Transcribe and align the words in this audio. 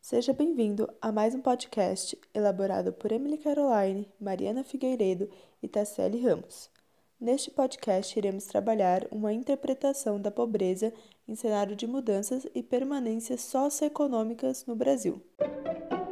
Seja 0.00 0.32
bem-vindo 0.32 0.88
a 1.00 1.10
mais 1.10 1.34
um 1.34 1.40
podcast 1.40 2.16
elaborado 2.32 2.92
por 2.92 3.10
Emily 3.10 3.38
Caroline, 3.38 4.08
Mariana 4.20 4.62
Figueiredo 4.62 5.28
e 5.62 5.68
Tasselli 5.68 6.20
Ramos. 6.20 6.70
Neste 7.18 7.50
podcast, 7.50 8.18
iremos 8.18 8.44
trabalhar 8.44 9.06
uma 9.10 9.32
interpretação 9.32 10.20
da 10.20 10.30
pobreza 10.30 10.92
em 11.26 11.34
cenário 11.34 11.74
de 11.74 11.86
mudanças 11.86 12.46
e 12.54 12.62
permanências 12.62 13.40
socioeconômicas 13.40 14.66
no 14.66 14.76
Brasil. 14.76 15.22
O 15.38 16.03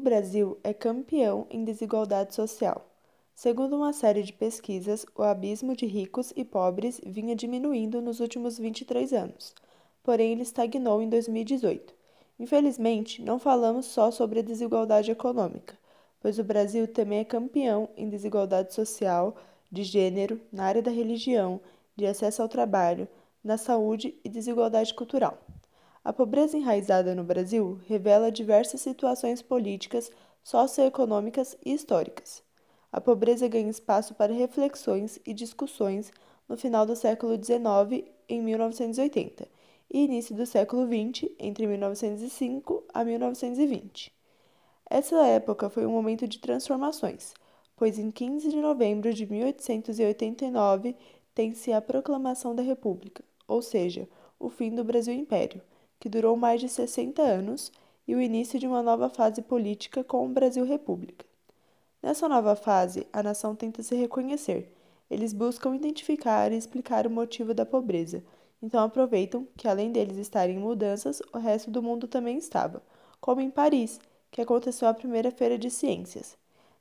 Brasil 0.00 0.58
é 0.64 0.72
campeão 0.72 1.46
em 1.50 1.64
desigualdade 1.64 2.34
social. 2.34 2.86
Segundo 3.34 3.76
uma 3.76 3.92
série 3.92 4.22
de 4.22 4.32
pesquisas, 4.32 5.06
o 5.14 5.22
abismo 5.22 5.76
de 5.76 5.86
ricos 5.86 6.32
e 6.34 6.44
pobres 6.44 7.00
vinha 7.06 7.36
diminuindo 7.36 8.00
nos 8.00 8.18
últimos 8.18 8.58
23 8.58 9.12
anos, 9.12 9.54
porém 10.02 10.32
ele 10.32 10.42
estagnou 10.42 11.00
em 11.00 11.08
2018. 11.08 11.94
Infelizmente, 12.38 13.22
não 13.22 13.38
falamos 13.38 13.86
só 13.86 14.10
sobre 14.10 14.40
a 14.40 14.42
desigualdade 14.42 15.10
econômica, 15.10 15.78
pois 16.20 16.38
o 16.38 16.44
Brasil 16.44 16.88
também 16.88 17.20
é 17.20 17.24
campeão 17.24 17.88
em 17.96 18.08
desigualdade 18.08 18.74
social, 18.74 19.36
de 19.70 19.82
gênero, 19.84 20.40
na 20.50 20.64
área 20.64 20.82
da 20.82 20.90
religião, 20.90 21.60
de 21.94 22.06
acesso 22.06 22.42
ao 22.42 22.48
trabalho, 22.48 23.06
na 23.44 23.56
saúde 23.56 24.14
e 24.24 24.28
desigualdade 24.28 24.92
cultural. 24.94 25.38
A 26.04 26.12
pobreza 26.12 26.56
enraizada 26.56 27.14
no 27.14 27.24
Brasil 27.24 27.80
revela 27.86 28.32
diversas 28.32 28.80
situações 28.80 29.42
políticas, 29.42 30.10
socioeconômicas 30.42 31.56
e 31.64 31.72
históricas 31.72 32.42
a 32.92 33.00
pobreza 33.00 33.46
ganha 33.46 33.70
espaço 33.70 34.14
para 34.14 34.32
reflexões 34.32 35.20
e 35.24 35.32
discussões 35.32 36.10
no 36.48 36.56
final 36.56 36.84
do 36.84 36.96
século 36.96 37.34
XIX, 37.36 38.04
em 38.28 38.42
1980, 38.42 39.48
e 39.92 40.04
início 40.04 40.34
do 40.34 40.44
século 40.44 40.86
XX, 40.86 41.30
entre 41.38 41.66
1905 41.66 42.84
a 42.92 43.04
1920. 43.04 44.12
Essa 44.88 45.24
época 45.26 45.70
foi 45.70 45.86
um 45.86 45.92
momento 45.92 46.26
de 46.26 46.40
transformações, 46.40 47.32
pois 47.76 47.96
em 47.96 48.10
15 48.10 48.48
de 48.48 48.56
novembro 48.56 49.14
de 49.14 49.24
1889 49.24 50.96
tem-se 51.32 51.72
a 51.72 51.80
proclamação 51.80 52.56
da 52.56 52.62
República, 52.62 53.22
ou 53.46 53.62
seja, 53.62 54.08
o 54.38 54.50
fim 54.50 54.74
do 54.74 54.82
Brasil 54.82 55.14
Império, 55.14 55.62
que 56.00 56.08
durou 56.08 56.36
mais 56.36 56.60
de 56.60 56.68
60 56.68 57.22
anos, 57.22 57.70
e 58.08 58.14
o 58.16 58.20
início 58.20 58.58
de 58.58 58.66
uma 58.66 58.82
nova 58.82 59.08
fase 59.08 59.40
política 59.40 60.02
com 60.02 60.26
o 60.26 60.28
Brasil 60.28 60.64
República. 60.64 61.24
Nessa 62.02 62.28
nova 62.28 62.56
fase, 62.56 63.06
a 63.12 63.22
nação 63.22 63.54
tenta 63.54 63.82
se 63.82 63.94
reconhecer. 63.94 64.72
Eles 65.08 65.32
buscam 65.32 65.76
identificar 65.76 66.50
e 66.50 66.56
explicar 66.56 67.06
o 67.06 67.10
motivo 67.10 67.52
da 67.52 67.66
pobreza. 67.66 68.24
Então 68.62 68.82
aproveitam 68.82 69.46
que, 69.56 69.68
além 69.68 69.92
deles 69.92 70.16
estarem 70.16 70.56
em 70.56 70.60
mudanças, 70.60 71.22
o 71.32 71.38
resto 71.38 71.70
do 71.70 71.82
mundo 71.82 72.08
também 72.08 72.38
estava, 72.38 72.82
como 73.20 73.40
em 73.40 73.50
Paris, 73.50 74.00
que 74.30 74.40
aconteceu 74.40 74.88
a 74.88 74.94
primeira 74.94 75.30
feira 75.30 75.58
de 75.58 75.70
ciências. 75.70 76.36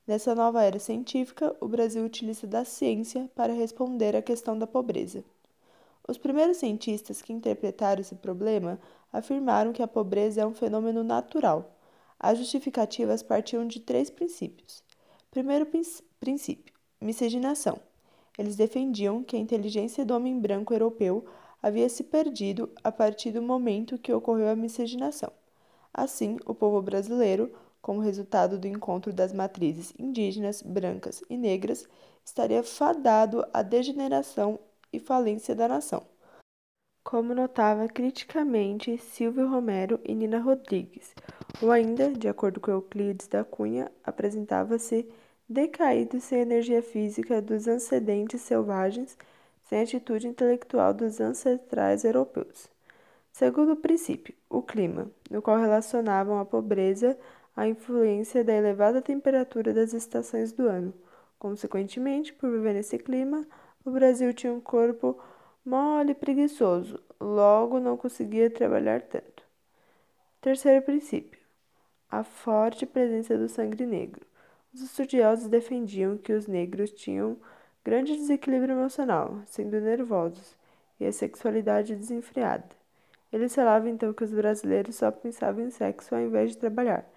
Nessa 0.07 0.33
nova 0.33 0.63
era 0.63 0.79
científica, 0.79 1.55
o 1.59 1.67
Brasil 1.67 2.03
utiliza 2.03 2.47
da 2.47 2.65
ciência 2.65 3.29
para 3.35 3.53
responder 3.53 4.15
à 4.15 4.21
questão 4.21 4.57
da 4.57 4.65
pobreza. 4.65 5.23
Os 6.07 6.17
primeiros 6.17 6.57
cientistas 6.57 7.21
que 7.21 7.31
interpretaram 7.31 8.01
esse 8.01 8.15
problema 8.15 8.79
afirmaram 9.11 9.73
que 9.73 9.81
a 9.81 9.87
pobreza 9.87 10.41
é 10.41 10.45
um 10.45 10.53
fenômeno 10.53 11.03
natural. 11.03 11.75
As 12.19 12.37
justificativas 12.37 13.23
partiam 13.23 13.65
de 13.65 13.79
três 13.79 14.09
princípios. 14.09 14.83
Primeiro 15.31 15.67
princípio: 16.19 16.73
miscigenação. 16.99 17.79
Eles 18.37 18.55
defendiam 18.55 19.23
que 19.23 19.35
a 19.35 19.39
inteligência 19.39 20.05
do 20.05 20.15
homem 20.15 20.39
branco 20.39 20.73
europeu 20.73 21.25
havia 21.61 21.89
se 21.89 22.03
perdido 22.03 22.69
a 22.83 22.91
partir 22.91 23.31
do 23.31 23.41
momento 23.41 23.97
que 23.97 24.13
ocorreu 24.13 24.49
a 24.49 24.55
miscigenação. 24.55 25.31
Assim, 25.93 26.37
o 26.45 26.53
povo 26.53 26.81
brasileiro, 26.81 27.51
como 27.81 27.99
resultado 27.99 28.57
do 28.57 28.67
encontro 28.67 29.11
das 29.11 29.33
matrizes 29.33 29.93
indígenas, 29.97 30.61
brancas 30.61 31.21
e 31.29 31.37
negras, 31.37 31.85
estaria 32.23 32.63
fadado 32.63 33.45
à 33.53 33.61
degeneração 33.61 34.59
e 34.91 34.99
falência 34.99 35.55
da 35.55 35.67
nação. 35.67 36.03
Como 37.09 37.33
notava 37.33 37.87
criticamente 37.87 38.95
Silvio 38.99 39.47
Romero 39.47 39.99
e 40.05 40.13
Nina 40.13 40.37
Rodrigues, 40.37 41.15
ou 41.59 41.71
ainda, 41.71 42.11
de 42.11 42.27
acordo 42.27 42.59
com 42.59 42.69
Euclides 42.69 43.27
da 43.27 43.43
Cunha, 43.43 43.91
apresentava-se 44.03 45.09
decaído 45.49 46.21
sem 46.21 46.41
energia 46.41 46.83
física 46.83 47.41
dos 47.41 47.67
ancedentes 47.67 48.41
selvagens, 48.41 49.17
sem 49.63 49.81
atitude 49.81 50.27
intelectual 50.27 50.93
dos 50.93 51.19
ancestrais 51.19 52.05
europeus. 52.05 52.69
Segundo 53.31 53.75
princípio, 53.75 54.35
o 54.47 54.61
clima, 54.61 55.09
no 55.31 55.41
qual 55.41 55.57
relacionavam 55.57 56.37
a 56.37 56.45
pobreza 56.45 57.17
à 57.57 57.67
influência 57.67 58.43
da 58.43 58.53
elevada 58.53 59.01
temperatura 59.01 59.73
das 59.73 59.93
estações 59.93 60.51
do 60.51 60.67
ano. 60.67 60.93
Consequentemente, 61.39 62.31
por 62.33 62.51
viver 62.51 62.73
nesse 62.73 62.99
clima, 62.99 63.47
o 63.83 63.89
Brasil 63.89 64.31
tinha 64.31 64.53
um 64.53 64.61
corpo 64.61 65.19
mole 65.65 66.11
e 66.11 66.15
preguiçoso, 66.15 66.99
logo 67.19 67.79
não 67.79 67.97
conseguia 67.97 68.49
trabalhar 68.49 69.01
tanto. 69.01 69.43
Terceiro 70.41 70.81
princípio: 70.83 71.39
a 72.09 72.23
forte 72.23 72.85
presença 72.85 73.37
do 73.37 73.47
sangue 73.47 73.85
negro. 73.85 74.25
Os 74.73 74.81
estudiosos 74.81 75.47
defendiam 75.47 76.17
que 76.17 76.31
os 76.31 76.47
negros 76.47 76.91
tinham 76.91 77.37
grande 77.83 78.15
desequilíbrio 78.15 78.73
emocional, 78.73 79.41
sendo 79.45 79.79
nervosos, 79.79 80.55
e 80.99 81.05
a 81.05 81.11
sexualidade 81.11 81.95
desenfreada. 81.95 82.69
Eles 83.31 83.53
falavam 83.53 83.89
então 83.89 84.13
que 84.13 84.23
os 84.23 84.33
brasileiros 84.33 84.95
só 84.95 85.11
pensavam 85.11 85.63
em 85.63 85.69
sexo 85.69 86.15
ao 86.15 86.21
invés 86.21 86.51
de 86.51 86.57
trabalhar, 86.57 87.07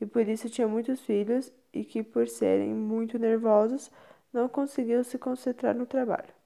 e 0.00 0.06
por 0.06 0.26
isso 0.26 0.48
tinham 0.48 0.70
muitos 0.70 1.00
filhos 1.00 1.52
e 1.72 1.84
que, 1.84 2.02
por 2.02 2.26
serem 2.28 2.74
muito 2.74 3.18
nervosos, 3.18 3.90
não 4.32 4.48
conseguiam 4.48 5.04
se 5.04 5.18
concentrar 5.18 5.74
no 5.74 5.86
trabalho. 5.86 6.39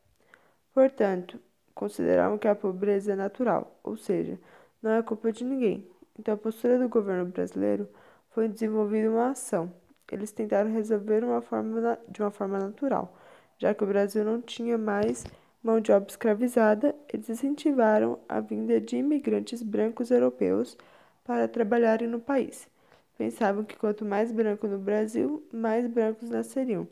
Portanto, 0.75 1.41
consideravam 1.75 2.37
que 2.39 2.49
a 2.49 2.55
pobreza 2.55 3.12
é 3.12 3.17
natural, 3.17 3.79
ou 3.83 3.97
seja, 3.97 4.39
não 4.83 4.91
é 4.93 5.03
culpa 5.03 5.33
de 5.33 5.45
ninguém. 5.45 5.89
Então, 6.19 6.35
a 6.35 6.37
postura 6.37 6.79
do 6.79 6.89
governo 6.89 7.27
brasileiro 7.27 7.89
foi 8.31 8.49
desenvolvida 8.49 9.11
uma 9.11 9.31
ação 9.31 9.73
eles 10.15 10.31
tentaram 10.33 10.71
resolver 10.71 11.25
uma 11.25 11.43
forma, 11.43 11.99
de 12.09 12.23
uma 12.23 12.31
forma 12.31 12.59
natural. 12.59 13.17
Já 13.59 13.75
que 13.75 13.85
o 13.85 13.87
Brasil 13.87 14.25
não 14.25 14.41
tinha 14.41 14.79
mais 14.79 15.25
mão 15.62 15.81
de 15.81 15.93
obra 15.93 16.09
escravizada, 16.09 16.95
eles 17.12 17.29
incentivaram 17.29 18.19
a 18.29 18.41
vinda 18.41 18.81
de 18.81 18.97
imigrantes 18.97 19.62
brancos 19.62 20.11
europeus 20.11 20.77
para 21.25 21.49
trabalharem 21.49 22.09
no 22.09 22.21
país. 22.21 22.69
Pensavam 23.19 23.65
que 23.65 23.77
quanto 23.77 24.05
mais 24.05 24.31
branco 24.33 24.67
no 24.67 24.79
Brasil, 24.79 25.43
mais 25.53 25.87
brancos 25.87 26.31
nasceriam, 26.31 26.87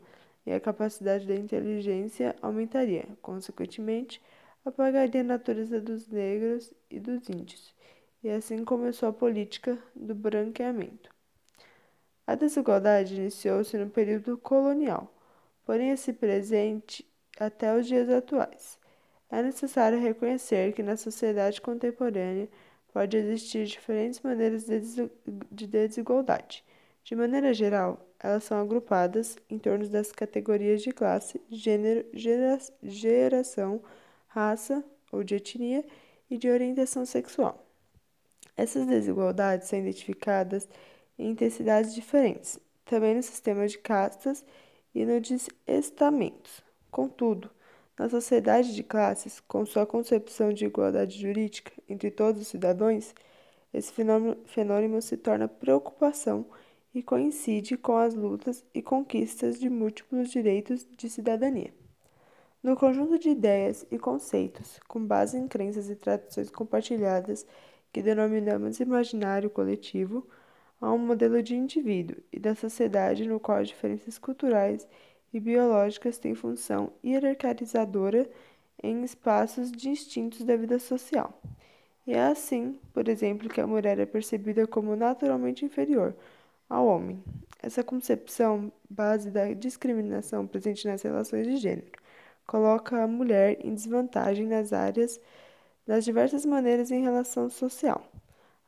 e 0.45 0.51
a 0.51 0.59
capacidade 0.59 1.27
da 1.27 1.35
inteligência 1.35 2.35
aumentaria. 2.41 3.07
Consequentemente, 3.21 4.21
apagaria 4.65 5.21
a 5.21 5.23
natureza 5.23 5.79
dos 5.79 6.07
negros 6.07 6.73
e 6.89 6.99
dos 6.99 7.29
índios. 7.29 7.73
E 8.23 8.29
assim 8.29 8.63
começou 8.63 9.09
a 9.09 9.13
política 9.13 9.77
do 9.95 10.15
branqueamento. 10.15 11.09
A 12.25 12.35
desigualdade 12.35 13.15
iniciou-se 13.15 13.77
no 13.77 13.89
período 13.89 14.37
colonial, 14.37 15.13
porém 15.65 15.91
é 15.91 15.95
se 15.95 16.13
presente 16.13 17.05
até 17.37 17.75
os 17.75 17.85
dias 17.85 18.09
atuais. 18.09 18.79
É 19.29 19.41
necessário 19.41 19.99
reconhecer 19.99 20.73
que 20.73 20.83
na 20.83 20.95
sociedade 20.95 21.59
contemporânea 21.59 22.47
pode 22.93 23.17
existir 23.17 23.65
diferentes 23.65 24.21
maneiras 24.21 24.65
de 24.65 25.67
desigualdade. 25.67 26.63
De 27.03 27.15
maneira 27.15 27.53
geral, 27.53 27.99
elas 28.17 28.45
são 28.45 28.57
agrupadas 28.57 29.35
em 29.49 29.59
torno 29.59 29.89
das 29.89 30.11
categorias 30.13 30.81
de 30.81 30.93
classe, 30.93 31.41
gênero, 31.49 32.05
gera, 32.13 32.57
geração, 32.81 33.83
raça 34.27 34.81
ou 35.11 35.21
de 35.21 35.35
etnia 35.35 35.85
e 36.29 36.37
de 36.37 36.49
orientação 36.49 37.05
sexual. 37.05 37.61
Essas 38.55 38.87
desigualdades 38.87 39.67
são 39.67 39.79
identificadas 39.79 40.69
em 41.19 41.31
intensidades 41.31 41.93
diferentes, 41.93 42.57
também 42.85 43.15
no 43.15 43.23
sistema 43.23 43.67
de 43.67 43.77
castas 43.79 44.45
e 44.95 45.05
no 45.05 45.19
de 45.19 45.35
estamentos. 45.67 46.63
Contudo, 46.89 47.51
na 47.99 48.07
sociedade 48.07 48.73
de 48.73 48.81
classes, 48.81 49.41
com 49.41 49.65
sua 49.65 49.85
concepção 49.85 50.53
de 50.53 50.65
igualdade 50.65 51.19
jurídica 51.19 51.73
entre 51.89 52.09
todos 52.09 52.41
os 52.41 52.47
cidadãos, 52.47 53.13
esse 53.73 53.91
fenômeno, 53.91 54.37
fenômeno 54.45 55.01
se 55.01 55.17
torna 55.17 55.49
preocupação 55.49 56.45
e 56.93 57.01
coincide 57.01 57.75
com 57.75 57.97
as 57.97 58.13
lutas 58.13 58.63
e 58.73 58.81
conquistas 58.81 59.59
de 59.59 59.69
múltiplos 59.69 60.29
direitos 60.29 60.87
de 60.95 61.09
cidadania. 61.09 61.73
No 62.61 62.77
conjunto 62.77 63.17
de 63.17 63.29
ideias 63.29 63.85
e 63.91 63.97
conceitos, 63.97 64.79
com 64.87 65.03
base 65.03 65.37
em 65.37 65.47
crenças 65.47 65.89
e 65.89 65.95
tradições 65.95 66.49
compartilhadas 66.49 67.45
que 67.91 68.01
denominamos 68.01 68.79
imaginário 68.79 69.49
coletivo, 69.49 70.27
a 70.79 70.91
um 70.91 70.97
modelo 70.97 71.41
de 71.41 71.55
indivíduo 71.55 72.17
e 72.31 72.39
da 72.39 72.55
sociedade 72.55 73.27
no 73.27 73.39
qual 73.39 73.59
as 73.59 73.69
diferenças 73.69 74.17
culturais 74.17 74.87
e 75.33 75.39
biológicas 75.39 76.17
têm 76.17 76.35
função 76.35 76.91
hierarquizadora 77.03 78.29
em 78.81 79.03
espaços 79.03 79.71
distintos 79.71 80.43
da 80.43 80.55
vida 80.55 80.77
social. 80.79 81.41
E 82.05 82.13
é 82.13 82.23
assim, 82.23 82.79
por 82.93 83.07
exemplo, 83.07 83.47
que 83.47 83.61
a 83.61 83.67
mulher 83.67 83.97
é 83.97 84.05
percebida 84.05 84.67
como 84.67 84.95
naturalmente 84.95 85.63
inferior 85.63 86.13
ao 86.69 86.85
homem. 86.85 87.23
Essa 87.61 87.83
concepção, 87.83 88.71
base 88.89 89.31
da 89.31 89.53
discriminação 89.53 90.45
presente 90.45 90.87
nas 90.87 91.01
relações 91.01 91.47
de 91.47 91.57
gênero, 91.57 91.91
coloca 92.45 93.01
a 93.01 93.07
mulher 93.07 93.57
em 93.65 93.73
desvantagem 93.73 94.47
nas 94.47 94.73
áreas 94.73 95.19
das 95.85 96.03
diversas 96.03 96.45
maneiras 96.45 96.91
em 96.91 97.01
relação 97.01 97.49
social. 97.49 98.05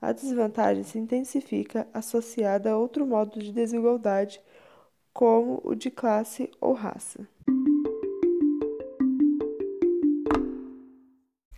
A 0.02 0.12
desvantagem 0.12 0.84
se 0.84 1.00
intensifica 1.00 1.88
associada 1.94 2.72
a 2.72 2.78
outro 2.78 3.06
modo 3.06 3.40
de 3.40 3.52
desigualdade, 3.52 4.42
como 5.14 5.62
o 5.64 5.74
de 5.74 5.90
classe 5.90 6.52
ou 6.60 6.74
raça. 6.74 7.28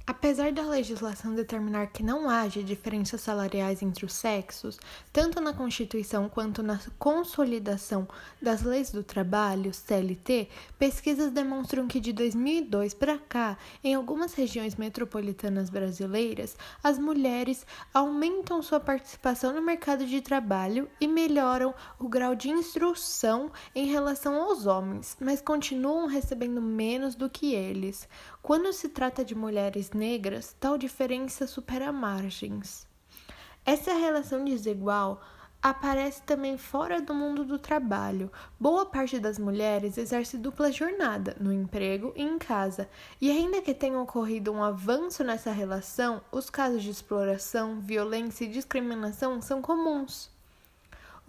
Apesar 0.09 0.53
da 0.53 0.61
legislação 0.61 1.35
determinar 1.35 1.87
que 1.87 2.01
não 2.01 2.29
haja 2.29 2.63
diferenças 2.63 3.19
salariais 3.19 3.81
entre 3.81 4.05
os 4.05 4.13
sexos, 4.13 4.79
tanto 5.11 5.41
na 5.41 5.51
Constituição 5.51 6.29
quanto 6.29 6.63
na 6.63 6.79
consolidação 6.97 8.07
das 8.41 8.61
leis 8.61 8.89
do 8.89 9.03
trabalho, 9.03 9.73
CLT, 9.73 10.47
pesquisas 10.79 11.29
demonstram 11.29 11.89
que 11.89 11.99
de 11.99 12.13
2002 12.13 12.93
para 12.93 13.17
cá, 13.17 13.57
em 13.83 13.95
algumas 13.95 14.33
regiões 14.33 14.77
metropolitanas 14.77 15.69
brasileiras, 15.69 16.55
as 16.81 16.97
mulheres 16.97 17.67
aumentam 17.93 18.61
sua 18.61 18.79
participação 18.79 19.53
no 19.53 19.61
mercado 19.61 20.05
de 20.05 20.21
trabalho 20.21 20.87
e 21.01 21.07
melhoram 21.07 21.75
o 21.99 22.07
grau 22.07 22.33
de 22.33 22.49
instrução 22.49 23.51
em 23.75 23.87
relação 23.87 24.41
aos 24.41 24.67
homens, 24.67 25.17
mas 25.19 25.41
continuam 25.41 26.07
recebendo 26.07 26.61
menos 26.61 27.13
do 27.13 27.29
que 27.29 27.53
eles. 27.53 28.07
Quando 28.41 28.71
se 28.71 28.89
trata 28.89 29.25
de 29.25 29.35
mulheres 29.35 29.91
negras, 29.91 30.55
tal 30.59 30.77
diferença 30.77 31.45
supera 31.45 31.91
margens. 31.91 32.87
Essa 33.65 33.93
relação 33.93 34.45
desigual 34.45 35.21
aparece 35.61 36.21
também 36.21 36.57
fora 36.57 37.01
do 37.01 37.13
mundo 37.13 37.43
do 37.43 37.59
trabalho. 37.59 38.31
Boa 38.59 38.85
parte 38.85 39.19
das 39.19 39.37
mulheres 39.37 39.97
exerce 39.97 40.37
dupla 40.37 40.71
jornada, 40.71 41.35
no 41.39 41.51
emprego 41.51 42.13
e 42.15 42.21
em 42.21 42.37
casa, 42.37 42.87
e 43.19 43.29
ainda 43.29 43.61
que 43.61 43.73
tenha 43.73 43.99
ocorrido 43.99 44.51
um 44.51 44.63
avanço 44.63 45.23
nessa 45.23 45.51
relação, 45.51 46.21
os 46.31 46.49
casos 46.49 46.83
de 46.83 46.91
exploração, 46.91 47.79
violência 47.81 48.45
e 48.45 48.49
discriminação 48.49 49.41
são 49.41 49.61
comuns. 49.61 50.36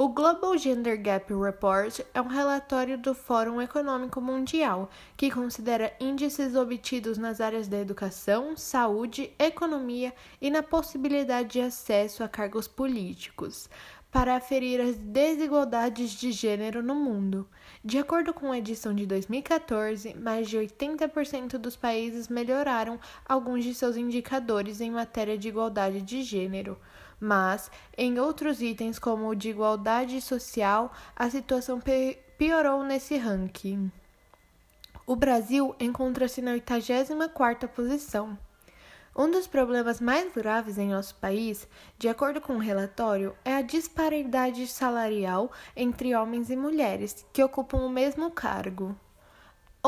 O 0.00 0.11
Global 0.11 0.56
Gender 0.56 0.97
Gap 1.03 1.35
Report 1.35 1.99
é 2.15 2.23
um 2.23 2.29
relatório 2.29 2.97
do 2.97 3.12
Fórum 3.17 3.61
Econômico 3.61 4.21
Mundial 4.21 4.89
que 5.17 5.29
considera 5.29 5.93
índices 5.99 6.55
obtidos 6.55 7.19
nas 7.19 7.41
áreas 7.41 7.67
da 7.67 7.81
educação, 7.81 8.56
saúde, 8.56 9.33
economia 9.41 10.15
e 10.41 10.50
na 10.50 10.62
possibilidade 10.62 11.49
de 11.49 11.61
acesso 11.61 12.23
a 12.23 12.29
cargos 12.29 12.69
políticos 12.69 13.69
para 14.09 14.37
aferir 14.37 14.81
as 14.81 14.97
desigualdades 14.97 16.12
de 16.12 16.31
gênero 16.31 16.81
no 16.81 16.95
mundo. 16.95 17.49
De 17.85 17.99
acordo 17.99 18.33
com 18.33 18.53
a 18.53 18.59
edição 18.59 18.95
de 18.95 19.05
2014, 19.05 20.15
mais 20.15 20.49
de 20.49 20.59
80% 20.59 21.59
dos 21.59 21.75
países 21.75 22.29
melhoraram 22.29 23.00
alguns 23.29 23.65
de 23.65 23.75
seus 23.75 23.97
indicadores 23.97 24.81
em 24.81 24.93
matéria 24.93 25.37
de 25.37 25.49
igualdade 25.49 26.00
de 26.03 26.23
gênero 26.23 26.79
mas 27.20 27.70
em 27.97 28.19
outros 28.19 28.61
itens, 28.62 28.99
como 28.99 29.29
o 29.29 29.35
de 29.35 29.50
igualdade 29.50 30.20
social, 30.20 30.93
a 31.17 31.29
situação 31.29 31.81
piorou 32.37 32.85
nesse 32.85 33.17
ranking. 33.17 33.91
O 35.06 35.17
Brasil 35.17 35.75
encontra-se 35.81 36.43
na 36.43 36.53
84ª 36.53 37.67
posição. 37.69 38.38
Um 39.17 39.29
dos 39.29 39.49
problemas 39.49 40.00
mais 40.00 40.32
graves 40.32 40.79
em 40.79 40.91
nosso 40.91 41.15
país, 41.17 41.67
de 41.99 42.09
acordo 42.09 42.41
com 42.41 42.55
o 42.55 42.61
relatório, 42.61 43.35
é 43.44 43.56
a 43.56 43.62
disparidade 43.62 44.64
salarial 44.69 45.50
entre 45.75 46.14
homens 46.14 46.50
e 46.50 46.56
mulheres 46.56 47.26
que 47.32 47.43
ocupam 47.43 47.79
o 47.79 47.91
mesmo 47.91 48.31
cargo. 48.31 48.94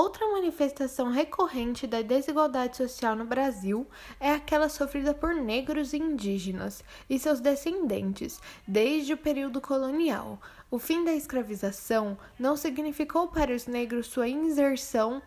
Outra 0.03 0.27
manifestação 0.29 1.11
recorrente 1.11 1.87
da 1.87 2.01
desigualdade 2.01 2.75
social 2.75 3.15
no 3.15 3.27
Brasil 3.27 3.87
é 4.19 4.33
aquela 4.33 4.71
sofrida 4.71 5.13
por 5.13 5.35
negros 5.35 5.93
e 5.93 5.99
indígenas 5.99 6.83
e 7.07 7.19
seus 7.19 7.39
descendentes 7.39 8.41
desde 8.67 9.13
o 9.13 9.19
período 9.19 9.61
colonial. 9.61 10.41
O 10.71 10.79
fim 10.79 11.05
da 11.05 11.13
escravização 11.13 12.17
não 12.39 12.57
significou 12.57 13.29
para 13.29 13.55
os 13.55 13.67
negros 13.67 14.07
sua 14.07 14.27
inserção 14.27 15.21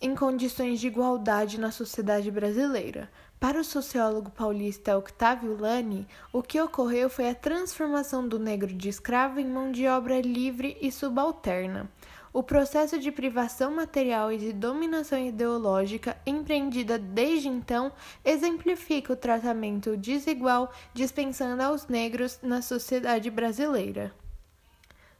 em 0.00 0.16
condições 0.16 0.80
de 0.80 0.88
igualdade 0.88 1.60
na 1.60 1.70
sociedade 1.70 2.28
brasileira. 2.28 3.08
Para 3.38 3.60
o 3.60 3.64
sociólogo 3.64 4.32
paulista 4.32 4.98
Octávio 4.98 5.56
Lani, 5.56 6.08
o 6.32 6.42
que 6.42 6.60
ocorreu 6.60 7.08
foi 7.08 7.30
a 7.30 7.36
transformação 7.36 8.26
do 8.26 8.40
negro 8.40 8.74
de 8.74 8.88
escravo 8.88 9.38
em 9.38 9.46
mão 9.46 9.70
de 9.70 9.86
obra 9.86 10.20
livre 10.20 10.76
e 10.80 10.90
subalterna. 10.90 11.88
O 12.36 12.42
processo 12.42 12.98
de 12.98 13.10
privação 13.10 13.74
material 13.74 14.30
e 14.30 14.36
de 14.36 14.52
dominação 14.52 15.18
ideológica 15.18 16.18
empreendida 16.26 16.98
desde 16.98 17.48
então 17.48 17.90
exemplifica 18.22 19.14
o 19.14 19.16
tratamento 19.16 19.96
desigual 19.96 20.70
dispensando 20.92 21.62
aos 21.62 21.86
negros 21.86 22.38
na 22.42 22.60
sociedade 22.60 23.30
brasileira. 23.30 24.14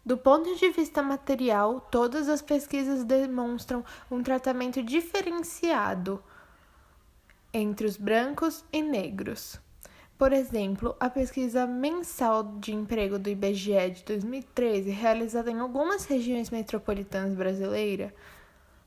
Do 0.04 0.18
ponto 0.18 0.56
de 0.56 0.68
vista 0.68 1.02
material, 1.02 1.80
todas 1.90 2.28
as 2.28 2.42
pesquisas 2.42 3.02
demonstram 3.02 3.82
um 4.10 4.22
tratamento 4.22 4.82
diferenciado 4.82 6.22
entre 7.50 7.86
os 7.86 7.96
brancos 7.96 8.62
e 8.70 8.82
negros. 8.82 9.58
Por 10.18 10.32
exemplo, 10.32 10.96
a 10.98 11.10
pesquisa 11.10 11.66
mensal 11.66 12.42
de 12.58 12.74
emprego 12.74 13.18
do 13.18 13.28
IBGE 13.28 13.90
de 13.90 14.02
2013, 14.04 14.88
realizada 14.90 15.50
em 15.50 15.58
algumas 15.58 16.06
regiões 16.06 16.48
metropolitanas 16.48 17.34
brasileiras, 17.34 18.12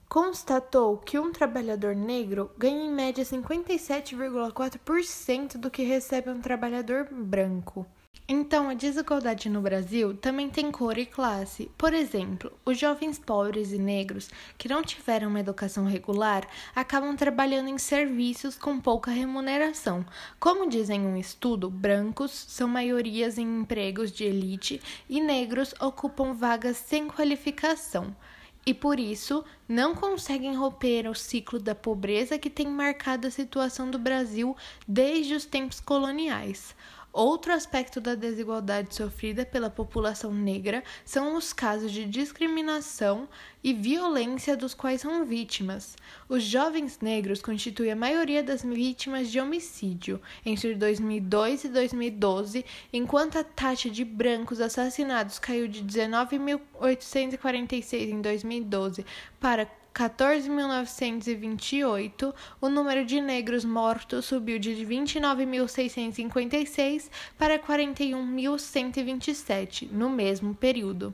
constatou 0.07 0.97
que 0.97 1.19
um 1.19 1.31
trabalhador 1.31 1.95
negro 1.95 2.49
ganha 2.57 2.83
em 2.83 2.91
média 2.91 3.23
57,4% 3.23 5.57
do 5.57 5.69
que 5.69 5.83
recebe 5.83 6.31
um 6.31 6.41
trabalhador 6.41 7.07
branco. 7.11 7.85
Então, 8.31 8.69
a 8.69 8.75
desigualdade 8.75 9.49
no 9.49 9.59
Brasil 9.59 10.15
também 10.15 10.51
tem 10.51 10.71
cor 10.71 10.99
e 10.99 11.05
classe. 11.07 11.71
Por 11.75 11.95
exemplo, 11.95 12.51
os 12.63 12.77
jovens 12.77 13.17
pobres 13.17 13.71
e 13.71 13.79
negros 13.79 14.29
que 14.55 14.69
não 14.69 14.83
tiveram 14.83 15.29
uma 15.29 15.39
educação 15.39 15.85
regular 15.85 16.47
acabam 16.75 17.15
trabalhando 17.15 17.69
em 17.69 17.79
serviços 17.79 18.55
com 18.55 18.79
pouca 18.79 19.09
remuneração. 19.09 20.05
Como 20.39 20.69
dizem 20.69 21.01
um 21.01 21.17
estudo, 21.17 21.71
brancos 21.71 22.29
são 22.47 22.67
maiorias 22.67 23.39
em 23.39 23.61
empregos 23.61 24.11
de 24.11 24.25
elite 24.25 24.79
e 25.09 25.19
negros 25.19 25.73
ocupam 25.79 26.31
vagas 26.31 26.77
sem 26.77 27.07
qualificação 27.07 28.15
e 28.63 28.73
por 28.75 28.99
isso 28.99 29.43
não 29.67 29.95
conseguem 29.95 30.55
romper 30.55 31.07
o 31.07 31.15
ciclo 31.15 31.57
da 31.57 31.73
pobreza 31.73 32.37
que 32.37 32.51
tem 32.51 32.67
marcado 32.67 33.25
a 33.25 33.31
situação 33.31 33.89
do 33.89 33.97
Brasil 33.97 34.55
desde 34.87 35.33
os 35.33 35.45
tempos 35.45 35.79
coloniais. 35.79 36.75
Outro 37.11 37.51
aspecto 37.51 37.99
da 37.99 38.13
desigualdade 38.13 38.93
sofrida 38.93 39.43
pela 39.43 39.67
população 39.69 40.31
negra 40.31 40.83
são 41.03 41.35
os 41.35 41.51
casos 41.51 41.91
de 41.91 42.05
discriminação 42.05 43.27
e 43.63 43.73
violência 43.73 44.55
dos 44.55 44.75
quais 44.75 45.01
são 45.01 45.25
vítimas. 45.25 45.97
Os 46.29 46.43
jovens 46.43 46.99
negros 47.01 47.41
constituem 47.41 47.91
a 47.91 47.95
maioria 47.95 48.43
das 48.43 48.63
vítimas 48.63 49.31
de 49.31 49.39
homicídio 49.39 50.21
entre 50.45 50.75
2002 50.75 51.63
e 51.63 51.69
2012, 51.69 52.63
enquanto 52.93 53.39
a 53.39 53.43
taxa 53.43 53.89
de 53.89 54.05
brancos 54.05 54.61
assassinados 54.61 55.39
caiu 55.39 55.67
de 55.67 55.83
19.846 55.83 58.09
em 58.09 58.21
2012 58.21 59.03
para 59.39 59.78
14.928, 59.93 62.33
o 62.61 62.69
número 62.69 63.05
de 63.05 63.19
negros 63.19 63.65
mortos 63.65 64.25
subiu 64.25 64.57
de 64.59 64.71
29.656 64.85 67.09
para 67.37 67.59
41.127 67.59 69.91
no 69.91 70.09
mesmo 70.09 70.55
período. 70.55 71.13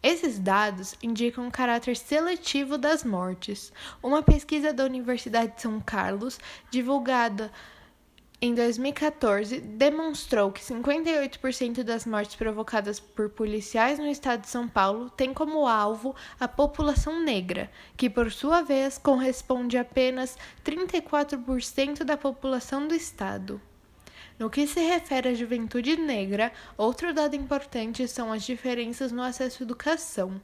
Esses 0.00 0.38
dados 0.38 0.94
indicam 1.02 1.48
o 1.48 1.50
caráter 1.50 1.96
seletivo 1.96 2.78
das 2.78 3.02
mortes. 3.02 3.72
Uma 4.00 4.22
pesquisa 4.22 4.72
da 4.72 4.84
Universidade 4.84 5.56
de 5.56 5.62
São 5.62 5.80
Carlos, 5.80 6.38
divulgada 6.70 7.50
em 8.40 8.54
2014, 8.54 9.60
demonstrou 9.60 10.52
que 10.52 10.60
58% 10.60 11.82
das 11.82 12.06
mortes 12.06 12.36
provocadas 12.36 13.00
por 13.00 13.28
policiais 13.28 13.98
no 13.98 14.06
estado 14.06 14.42
de 14.42 14.48
São 14.48 14.68
Paulo 14.68 15.10
têm 15.10 15.34
como 15.34 15.66
alvo 15.66 16.14
a 16.38 16.46
população 16.46 17.20
negra, 17.20 17.68
que 17.96 18.08
por 18.08 18.30
sua 18.30 18.62
vez 18.62 18.96
corresponde 18.96 19.76
a 19.76 19.80
apenas 19.80 20.38
34% 20.64 22.04
da 22.04 22.16
população 22.16 22.86
do 22.86 22.94
estado. 22.94 23.60
No 24.38 24.48
que 24.48 24.68
se 24.68 24.86
refere 24.86 25.30
à 25.30 25.34
juventude 25.34 25.96
negra, 25.96 26.52
outro 26.76 27.12
dado 27.12 27.34
importante 27.34 28.06
são 28.06 28.32
as 28.32 28.44
diferenças 28.44 29.10
no 29.10 29.20
acesso 29.20 29.64
à 29.64 29.66
educação. 29.66 30.40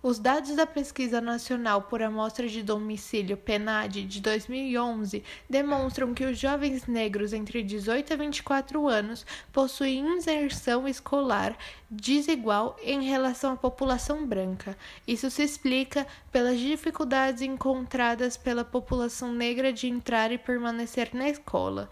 Os 0.00 0.20
dados 0.20 0.54
da 0.54 0.64
Pesquisa 0.64 1.20
Nacional 1.20 1.82
por 1.82 2.00
Amostra 2.00 2.46
de 2.46 2.62
Domicílio 2.62 3.36
PNAD 3.36 4.04
de 4.04 4.20
2011 4.20 5.24
demonstram 5.50 6.14
que 6.14 6.24
os 6.24 6.38
jovens 6.38 6.86
negros 6.86 7.32
entre 7.32 7.64
18 7.64 8.12
a 8.12 8.16
24 8.16 8.86
anos 8.86 9.26
possuem 9.52 9.98
inserção 9.98 10.86
escolar 10.86 11.58
desigual 11.90 12.76
em 12.80 13.02
relação 13.02 13.54
à 13.54 13.56
população 13.56 14.24
branca. 14.24 14.78
Isso 15.04 15.28
se 15.32 15.42
explica 15.42 16.06
pelas 16.30 16.60
dificuldades 16.60 17.42
encontradas 17.42 18.36
pela 18.36 18.64
população 18.64 19.32
negra 19.32 19.72
de 19.72 19.88
entrar 19.88 20.30
e 20.30 20.38
permanecer 20.38 21.10
na 21.12 21.28
escola. 21.28 21.90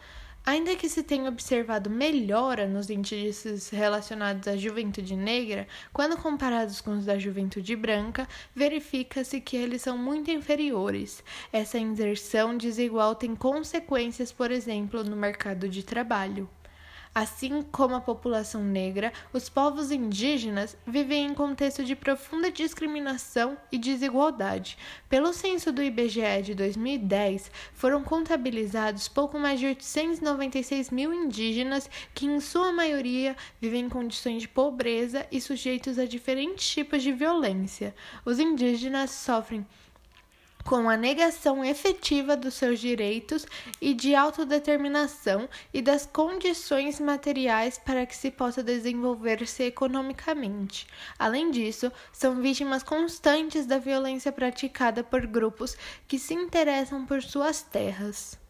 Ainda 0.49 0.77
que 0.77 0.89
se 0.89 1.03
tenha 1.03 1.29
observado 1.29 1.91
melhora 1.91 2.69
nos 2.69 2.89
índices 2.89 3.69
relacionados 3.69 4.47
à 4.47 4.57
juventude 4.57 5.17
negra, 5.17 5.67
quando 5.93 6.17
comparados 6.17 6.81
com 6.81 6.97
os 6.97 7.05
da 7.05 7.19
juventude 7.19 7.75
branca, 7.75 8.29
verifica-se 8.55 9.41
que 9.41 9.57
eles 9.57 9.83
são 9.83 9.99
muito 9.99 10.31
inferiores. 10.31 11.21
Essa 11.53 11.81
inserção 11.81 12.57
desigual 12.57 13.17
tem 13.17 13.35
consequências, 13.35 14.31
por 14.31 14.53
exemplo, 14.53 15.03
no 15.03 15.17
mercado 15.17 15.69
de 15.69 15.83
trabalho. 15.83 16.49
Assim 17.19 17.63
como 17.63 17.95
a 17.95 18.01
população 18.03 18.63
negra, 18.63 19.11
os 19.33 19.49
povos 19.49 19.91
indígenas 19.91 20.77
vivem 20.87 21.25
em 21.25 21.33
contexto 21.33 21.83
de 21.83 21.97
profunda 21.97 22.51
discriminação 22.51 23.57
e 23.73 23.79
desigualdade. 23.79 24.77
Pelo 25.09 25.33
censo 25.33 25.73
do 25.73 25.83
IBGE 25.83 26.43
de 26.45 26.55
2010, 26.55 27.51
foram 27.73 28.05
contabilizados 28.05 29.09
pouco 29.09 29.39
mais 29.39 29.59
de 29.59 29.65
896 29.65 30.91
mil 30.91 31.11
indígenas 31.11 31.89
que, 32.13 32.27
em 32.27 32.39
sua 32.39 32.71
maioria, 32.71 33.35
vivem 33.59 33.87
em 33.87 33.89
condições 33.89 34.43
de 34.43 34.49
pobreza 34.49 35.27
e 35.33 35.41
sujeitos 35.41 35.99
a 35.99 36.05
diferentes 36.05 36.69
tipos 36.69 37.03
de 37.03 37.13
violência. 37.13 37.95
Os 38.27 38.39
indígenas 38.39 39.11
sofrem 39.11 39.67
com 40.67 40.91
a 40.91 40.97
negação 40.97 41.65
efetiva 41.65 42.37
dos 42.37 42.55
seus 42.55 42.81
direitos 42.81 43.47
e 43.81 43.95
de 43.95 44.17
autodeterminação 44.17 45.49
e 45.73 45.81
das 45.81 46.05
condições 46.05 46.99
materiais 46.99 47.79
para 47.79 48.05
que 48.05 48.17
se 48.17 48.33
possa 48.33 48.65
desenvolver-se 48.65 49.63
economicamente. 49.63 50.89
Além 51.17 51.53
disso, 51.53 51.93
são 52.13 52.43
vítimas 52.43 52.83
constantes 52.83 53.65
da 53.65 53.79
violência 53.79 54.33
praticada 54.33 55.05
por 55.05 55.25
grupos 55.25 55.77
que 56.09 56.19
se 56.19 56.35
interessam 56.35 57.07
por 57.07 57.23
suas 57.23 57.63
terras. 57.63 58.46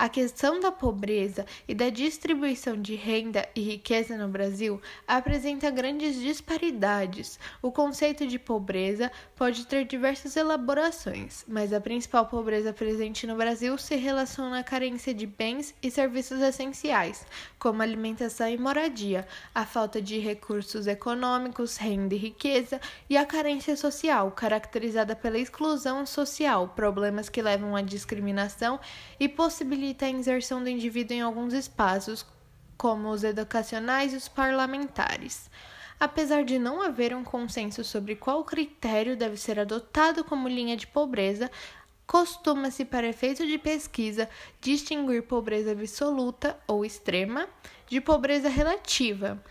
A 0.00 0.08
questão 0.08 0.58
da 0.58 0.72
pobreza 0.72 1.44
e 1.68 1.74
da 1.74 1.90
distribuição 1.90 2.80
de 2.80 2.94
renda 2.94 3.46
e 3.54 3.60
riqueza 3.60 4.16
no 4.16 4.28
Brasil 4.28 4.80
apresenta 5.06 5.70
grandes 5.70 6.18
disparidades. 6.18 7.38
O 7.60 7.70
conceito 7.70 8.26
de 8.26 8.38
pobreza 8.38 9.12
pode 9.36 9.66
ter 9.66 9.84
diversas 9.84 10.36
elaborações, 10.36 11.44
mas 11.46 11.70
a 11.70 11.82
principal 11.82 12.24
pobreza 12.24 12.72
presente 12.72 13.26
no 13.26 13.36
Brasil 13.36 13.76
se 13.76 13.94
relaciona 13.94 14.60
à 14.60 14.64
carência 14.64 15.12
de 15.12 15.26
bens 15.26 15.74
e 15.82 15.90
serviços 15.90 16.40
essenciais, 16.40 17.26
como 17.58 17.82
alimentação 17.82 18.48
e 18.48 18.56
moradia, 18.56 19.28
a 19.54 19.66
falta 19.66 20.00
de 20.00 20.18
recursos 20.18 20.86
econômicos, 20.86 21.76
renda 21.76 22.14
e 22.14 22.18
riqueza, 22.18 22.80
e 23.10 23.18
a 23.18 23.26
carência 23.26 23.76
social, 23.76 24.30
caracterizada 24.30 25.14
pela 25.14 25.38
exclusão 25.38 26.06
social, 26.06 26.68
problemas 26.68 27.28
que 27.28 27.42
levam 27.42 27.76
à 27.76 27.82
discriminação 27.82 28.80
e 29.18 29.28
possibilidade 29.28 29.89
facilita 29.90 30.06
a 30.06 30.10
inserção 30.10 30.62
do 30.62 30.68
indivíduo 30.68 31.16
em 31.16 31.20
alguns 31.20 31.52
espaços, 31.52 32.24
como 32.76 33.10
os 33.10 33.24
educacionais 33.24 34.12
e 34.12 34.16
os 34.16 34.28
parlamentares. 34.28 35.50
Apesar 35.98 36.44
de 36.44 36.58
não 36.58 36.80
haver 36.80 37.14
um 37.14 37.24
consenso 37.24 37.84
sobre 37.84 38.14
qual 38.14 38.44
critério 38.44 39.16
deve 39.16 39.36
ser 39.36 39.58
adotado 39.58 40.24
como 40.24 40.48
linha 40.48 40.76
de 40.76 40.86
pobreza, 40.86 41.50
costuma-se, 42.06 42.84
para 42.84 43.08
efeito 43.08 43.46
de 43.46 43.58
pesquisa, 43.58 44.28
distinguir 44.60 45.24
pobreza 45.24 45.72
absoluta 45.72 46.56
ou 46.66 46.84
extrema 46.84 47.48
de 47.88 48.00
pobreza 48.00 48.48
relativa. 48.48 49.42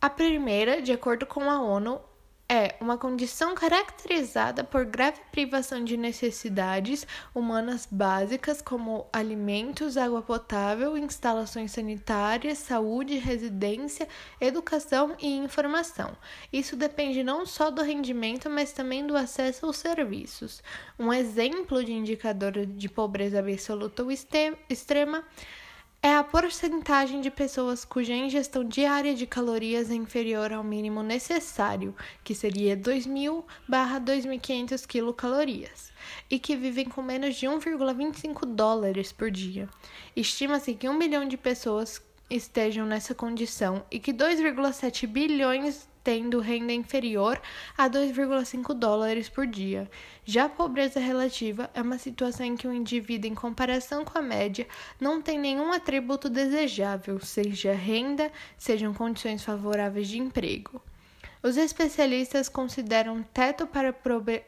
A 0.00 0.10
primeira, 0.10 0.80
de 0.82 0.92
acordo 0.92 1.26
com 1.26 1.50
a 1.50 1.60
ONU, 1.60 2.00
é 2.48 2.76
uma 2.80 2.96
condição 2.96 3.54
caracterizada 3.54 4.62
por 4.62 4.84
grave 4.84 5.20
privação 5.32 5.82
de 5.82 5.96
necessidades 5.96 7.06
humanas 7.34 7.88
básicas 7.90 8.62
como 8.62 9.06
alimentos, 9.12 9.96
água 9.96 10.22
potável, 10.22 10.96
instalações 10.96 11.72
sanitárias, 11.72 12.58
saúde, 12.58 13.18
residência, 13.18 14.08
educação 14.40 15.16
e 15.20 15.26
informação. 15.26 16.16
Isso 16.52 16.76
depende 16.76 17.24
não 17.24 17.44
só 17.44 17.70
do 17.70 17.82
rendimento, 17.82 18.48
mas 18.48 18.72
também 18.72 19.04
do 19.06 19.16
acesso 19.16 19.66
aos 19.66 19.76
serviços. 19.76 20.62
Um 20.98 21.12
exemplo 21.12 21.84
de 21.84 21.92
indicador 21.92 22.64
de 22.64 22.88
pobreza 22.88 23.40
absoluta 23.40 24.04
ou 24.04 24.10
extrema 24.12 25.24
é 26.06 26.14
a 26.14 26.22
porcentagem 26.22 27.20
de 27.20 27.32
pessoas 27.32 27.84
cuja 27.84 28.14
ingestão 28.14 28.62
diária 28.62 29.12
de 29.12 29.26
calorias 29.26 29.90
é 29.90 29.94
inferior 29.94 30.52
ao 30.52 30.62
mínimo 30.62 31.02
necessário, 31.02 31.96
que 32.22 32.32
seria 32.32 32.76
2.000 32.76 33.42
barra 33.66 34.00
2.500 34.00 34.86
quilocalorias, 34.86 35.92
e 36.30 36.38
que 36.38 36.54
vivem 36.54 36.84
com 36.84 37.02
menos 37.02 37.34
de 37.34 37.46
1,25 37.46 38.46
dólares 38.46 39.10
por 39.10 39.32
dia. 39.32 39.68
Estima-se 40.14 40.74
que 40.74 40.88
um 40.88 40.96
milhão 40.96 41.26
de 41.26 41.36
pessoas 41.36 42.00
estejam 42.30 42.86
nessa 42.86 43.12
condição 43.12 43.84
e 43.90 43.98
que 43.98 44.12
2,7 44.12 45.08
bilhões 45.08 45.88
tendo 46.06 46.38
renda 46.38 46.72
inferior 46.72 47.42
a 47.76 47.90
2,5 47.90 48.72
dólares 48.74 49.28
por 49.28 49.44
dia. 49.44 49.90
Já 50.24 50.44
a 50.44 50.48
pobreza 50.48 51.00
relativa 51.00 51.68
é 51.74 51.82
uma 51.82 51.98
situação 51.98 52.46
em 52.46 52.54
que 52.54 52.68
o 52.68 52.72
indivíduo, 52.72 53.28
em 53.28 53.34
comparação 53.34 54.04
com 54.04 54.16
a 54.16 54.22
média, 54.22 54.68
não 55.00 55.20
tem 55.20 55.36
nenhum 55.36 55.72
atributo 55.72 56.30
desejável, 56.30 57.18
seja 57.18 57.72
renda, 57.72 58.30
sejam 58.56 58.94
condições 58.94 59.42
favoráveis 59.42 60.06
de 60.06 60.20
emprego. 60.20 60.80
Os 61.42 61.56
especialistas 61.56 62.48
consideram 62.48 63.24
teto 63.24 63.66
para 63.66 63.92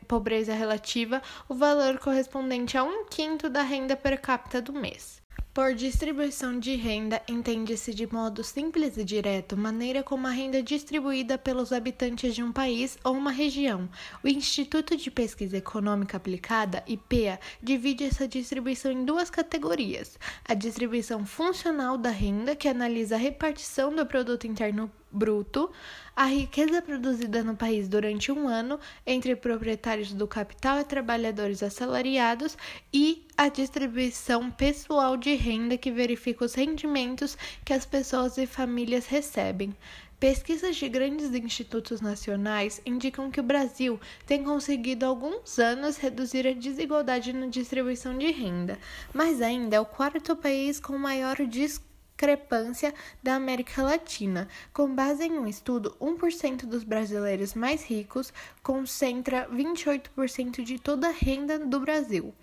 pobreza 0.06 0.54
relativa 0.54 1.20
o 1.48 1.54
valor 1.56 1.98
correspondente 1.98 2.78
a 2.78 2.84
um 2.84 3.04
quinto 3.06 3.48
da 3.48 3.62
renda 3.62 3.96
per 3.96 4.20
capita 4.20 4.62
do 4.62 4.72
mês. 4.72 5.20
Por 5.58 5.74
distribuição 5.74 6.56
de 6.56 6.76
renda, 6.76 7.20
entende-se 7.28 7.92
de 7.92 8.06
modo 8.06 8.44
simples 8.44 8.96
e 8.96 9.02
direto 9.02 9.56
maneira 9.56 10.04
como 10.04 10.28
a 10.28 10.30
renda 10.30 10.60
é 10.60 10.62
distribuída 10.62 11.36
pelos 11.36 11.72
habitantes 11.72 12.32
de 12.32 12.44
um 12.44 12.52
país 12.52 12.96
ou 13.02 13.14
uma 13.14 13.32
região. 13.32 13.88
O 14.22 14.28
Instituto 14.28 14.96
de 14.96 15.10
Pesquisa 15.10 15.56
Econômica 15.56 16.16
Aplicada, 16.16 16.84
IPEA, 16.86 17.40
divide 17.60 18.04
essa 18.04 18.28
distribuição 18.28 18.92
em 18.92 19.04
duas 19.04 19.30
categorias: 19.30 20.16
a 20.44 20.54
distribuição 20.54 21.26
funcional 21.26 21.98
da 21.98 22.10
renda, 22.10 22.54
que 22.54 22.68
analisa 22.68 23.16
a 23.16 23.18
repartição 23.18 23.92
do 23.92 24.06
produto 24.06 24.46
interno 24.46 24.88
bruto, 25.10 25.70
a 26.14 26.26
riqueza 26.26 26.82
produzida 26.82 27.42
no 27.42 27.56
país 27.56 27.88
durante 27.88 28.30
um 28.32 28.48
ano 28.48 28.78
entre 29.06 29.36
proprietários 29.36 30.12
do 30.12 30.26
capital 30.26 30.80
e 30.80 30.84
trabalhadores 30.84 31.62
assalariados, 31.62 32.56
e 32.92 33.26
a 33.36 33.48
distribuição 33.48 34.50
pessoal 34.50 35.16
de 35.16 35.34
renda 35.34 35.76
que 35.76 35.90
verifica 35.90 36.44
os 36.44 36.54
rendimentos 36.54 37.36
que 37.64 37.72
as 37.72 37.86
pessoas 37.86 38.36
e 38.38 38.46
famílias 38.46 39.06
recebem. 39.06 39.74
Pesquisas 40.20 40.74
de 40.74 40.88
grandes 40.88 41.32
institutos 41.32 42.00
nacionais 42.00 42.82
indicam 42.84 43.30
que 43.30 43.38
o 43.38 43.44
Brasil 43.44 44.00
tem 44.26 44.42
conseguido 44.42 45.06
há 45.06 45.08
alguns 45.08 45.60
anos 45.60 45.96
reduzir 45.96 46.44
a 46.44 46.52
desigualdade 46.52 47.32
na 47.32 47.46
distribuição 47.46 48.18
de 48.18 48.28
renda, 48.32 48.76
mas 49.14 49.40
ainda 49.40 49.76
é 49.76 49.80
o 49.80 49.86
quarto 49.86 50.34
país 50.34 50.80
com 50.80 50.98
maior 50.98 51.36
discurso 51.46 51.87
discrepância 52.18 52.92
da 53.22 53.36
América 53.36 53.80
Latina. 53.80 54.48
Com 54.72 54.92
base 54.92 55.22
em 55.22 55.38
um 55.38 55.46
estudo, 55.46 55.96
1% 56.00 56.66
dos 56.66 56.82
brasileiros 56.82 57.54
mais 57.54 57.84
ricos 57.84 58.32
concentra 58.60 59.48
28% 59.48 60.64
de 60.64 60.80
toda 60.80 61.08
a 61.08 61.12
renda 61.12 61.60
do 61.60 61.78
Brasil. 61.78 62.34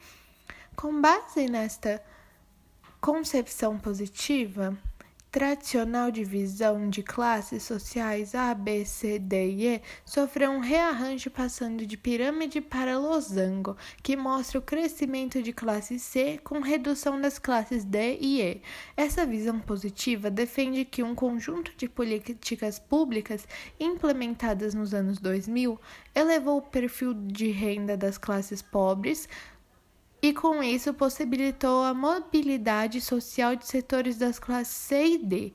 Com 0.77 1.01
base 1.01 1.48
nesta 1.48 2.01
concepção 3.01 3.77
positiva, 3.77 4.77
tradicional 5.36 6.12
divisão 6.12 6.89
de 6.89 7.04
classes 7.04 7.62
sociais 7.62 8.34
A, 8.34 8.54
B, 8.54 8.86
C, 8.86 9.20
D 9.20 9.50
e 9.50 9.68
E 9.68 9.82
sofreu 10.06 10.50
um 10.50 10.62
rearranjo 10.62 11.30
passando 11.30 11.86
de 11.86 11.98
pirâmide 11.98 12.62
para 12.62 12.98
losango, 12.98 13.75
que 14.01 14.15
mostra 14.15 14.60
o 14.60 14.62
crescimento 14.62 15.44
de 15.44 15.51
classe 15.51 16.00
C 16.00 16.39
com 16.42 16.62
redução 16.62 17.20
das 17.20 17.38
classes 17.38 17.84
D 17.84 18.18
e 18.22 18.42
E. 18.42 18.62
Essa 18.96 19.25
visão 19.25 19.60
positiva 19.60 20.32
defende 20.32 20.86
que 20.86 21.04
um 21.04 21.13
conjunto 21.13 21.74
de 21.75 21.89
políticas 21.89 22.80
públicas 22.80 23.46
implementadas 23.77 24.74
nos 24.74 24.94
anos 24.94 25.20
2000 25.20 25.77
elevou 26.15 26.60
o 26.60 26.62
perfil 26.62 27.13
de 27.13 27.51
renda 27.51 27.98
das 27.98 28.18
classes 28.18 28.62
pobres 28.62 29.27
e 30.27 30.34
com 30.34 30.63
isso 30.63 30.91
possibilitou 30.91 31.84
a 31.84 31.94
mobilidade 31.94 33.00
social 33.00 33.55
de 33.55 33.67
setores 33.67 34.17
das 34.17 34.39
classes 34.39 34.74
C 34.74 35.05
e 35.05 35.17
D. 35.20 35.53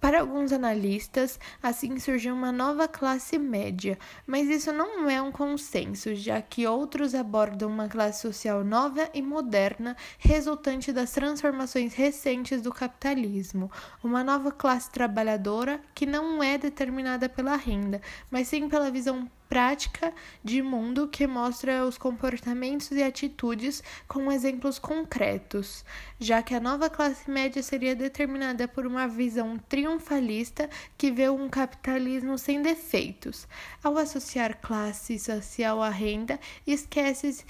Para 0.00 0.18
alguns 0.18 0.52
analistas, 0.52 1.38
assim 1.62 2.00
surgiu 2.00 2.34
uma 2.34 2.50
nova 2.50 2.88
classe 2.88 3.38
média, 3.38 3.96
mas 4.26 4.48
isso 4.48 4.72
não 4.72 5.08
é 5.08 5.22
um 5.22 5.30
consenso, 5.30 6.16
já 6.16 6.42
que 6.42 6.66
outros 6.66 7.14
abordam 7.14 7.70
uma 7.70 7.88
classe 7.88 8.22
social 8.22 8.64
nova 8.64 9.08
e 9.14 9.22
moderna 9.22 9.96
resultante 10.18 10.92
das 10.92 11.12
transformações 11.12 11.94
recentes 11.94 12.60
do 12.60 12.72
capitalismo, 12.72 13.70
uma 14.02 14.24
nova 14.24 14.50
classe 14.50 14.90
trabalhadora 14.90 15.80
que 15.94 16.06
não 16.06 16.42
é 16.42 16.58
determinada 16.58 17.28
pela 17.28 17.54
renda, 17.54 18.02
mas 18.32 18.48
sim 18.48 18.68
pela 18.68 18.90
visão 18.90 19.30
prática 19.48 20.12
de 20.44 20.60
mundo 20.62 21.08
que 21.08 21.26
mostra 21.26 21.84
os 21.84 21.96
comportamentos 21.96 22.90
e 22.90 23.02
atitudes 23.02 23.82
com 24.06 24.30
exemplos 24.30 24.78
concretos, 24.78 25.84
já 26.18 26.42
que 26.42 26.54
a 26.54 26.60
nova 26.60 26.90
classe 26.90 27.30
média 27.30 27.62
seria 27.62 27.94
determinada 27.94 28.68
por 28.68 28.86
uma 28.86 29.08
visão 29.08 29.58
triunfalista 29.68 30.68
que 30.96 31.10
vê 31.10 31.28
um 31.28 31.48
capitalismo 31.48 32.36
sem 32.36 32.62
defeitos. 32.62 33.48
Ao 33.82 33.96
associar 33.96 34.58
classe 34.60 35.18
social 35.18 35.82
à 35.82 35.88
renda, 35.88 36.38
esquece 36.66 37.44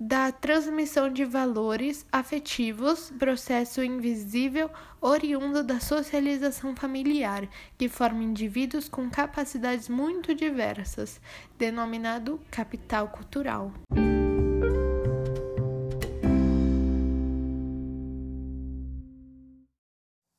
da 0.00 0.32
transmissão 0.32 1.12
de 1.12 1.26
valores 1.26 2.06
afetivos, 2.10 3.10
processo 3.18 3.84
invisível 3.84 4.70
oriundo 4.98 5.62
da 5.62 5.78
socialização 5.78 6.74
familiar, 6.74 7.46
que 7.76 7.86
forma 7.86 8.22
indivíduos 8.22 8.88
com 8.88 9.10
capacidades 9.10 9.90
muito 9.90 10.34
diversas, 10.34 11.20
denominado 11.58 12.40
capital 12.50 13.08
cultural. 13.08 13.70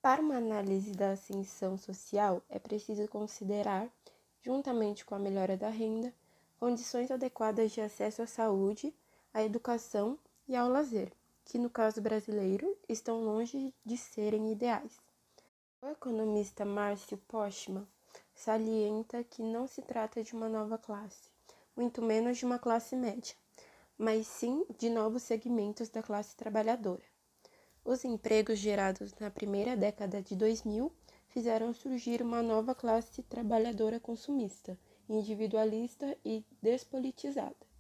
Para 0.02 0.24
uma 0.24 0.38
análise 0.38 0.92
da 0.94 1.12
ascensão 1.12 1.78
social, 1.78 2.42
é 2.50 2.58
preciso 2.58 3.08
considerar, 3.08 3.88
juntamente 4.42 5.06
com 5.06 5.14
a 5.14 5.20
melhora 5.20 5.56
da 5.56 5.70
renda, 5.70 6.12
condições 6.60 7.12
adequadas 7.12 7.72
de 7.72 7.80
acesso 7.80 8.24
à 8.24 8.26
saúde 8.26 8.92
à 9.34 9.42
educação 9.42 10.20
e 10.48 10.56
ao 10.56 10.68
lazer, 10.68 11.12
que 11.46 11.58
no 11.58 11.70
caso 11.70 12.02
brasileiro 12.02 12.78
estão 12.88 13.24
longe 13.24 13.74
de 13.86 13.96
serem 13.96 14.52
ideais. 14.52 15.00
O 15.82 15.88
economista 15.88 16.66
Márcio 16.66 17.18
Postman 17.30 17.88
salienta 18.36 19.24
que 19.24 19.42
não 19.42 19.68
se 19.68 19.82
trata 19.82 20.22
de 20.22 20.34
uma 20.34 20.50
nova 20.50 20.78
classe, 20.78 21.30
muito 21.76 22.02
menos 22.02 22.38
de 22.38 22.46
uma 22.46 22.60
classe 22.60 22.96
média, 22.96 23.36
mas 23.98 24.28
sim 24.28 24.66
de 24.78 24.90
novos 24.90 25.24
segmentos 25.24 25.88
da 25.88 26.04
classe 26.04 26.36
trabalhadora. 26.36 27.04
Os 27.86 28.04
empregos 28.04 28.60
gerados 28.60 29.14
na 29.20 29.32
primeira 29.32 29.78
década 29.78 30.22
de 30.22 30.36
2000 30.36 30.92
fizeram 31.30 31.74
surgir 31.74 32.22
uma 32.22 32.44
nova 32.44 32.76
classe 32.76 33.24
trabalhadora 33.24 34.00
consumista, 34.00 34.78
individualista 35.10 36.18
e 36.26 36.44
despolitizada 36.62 37.71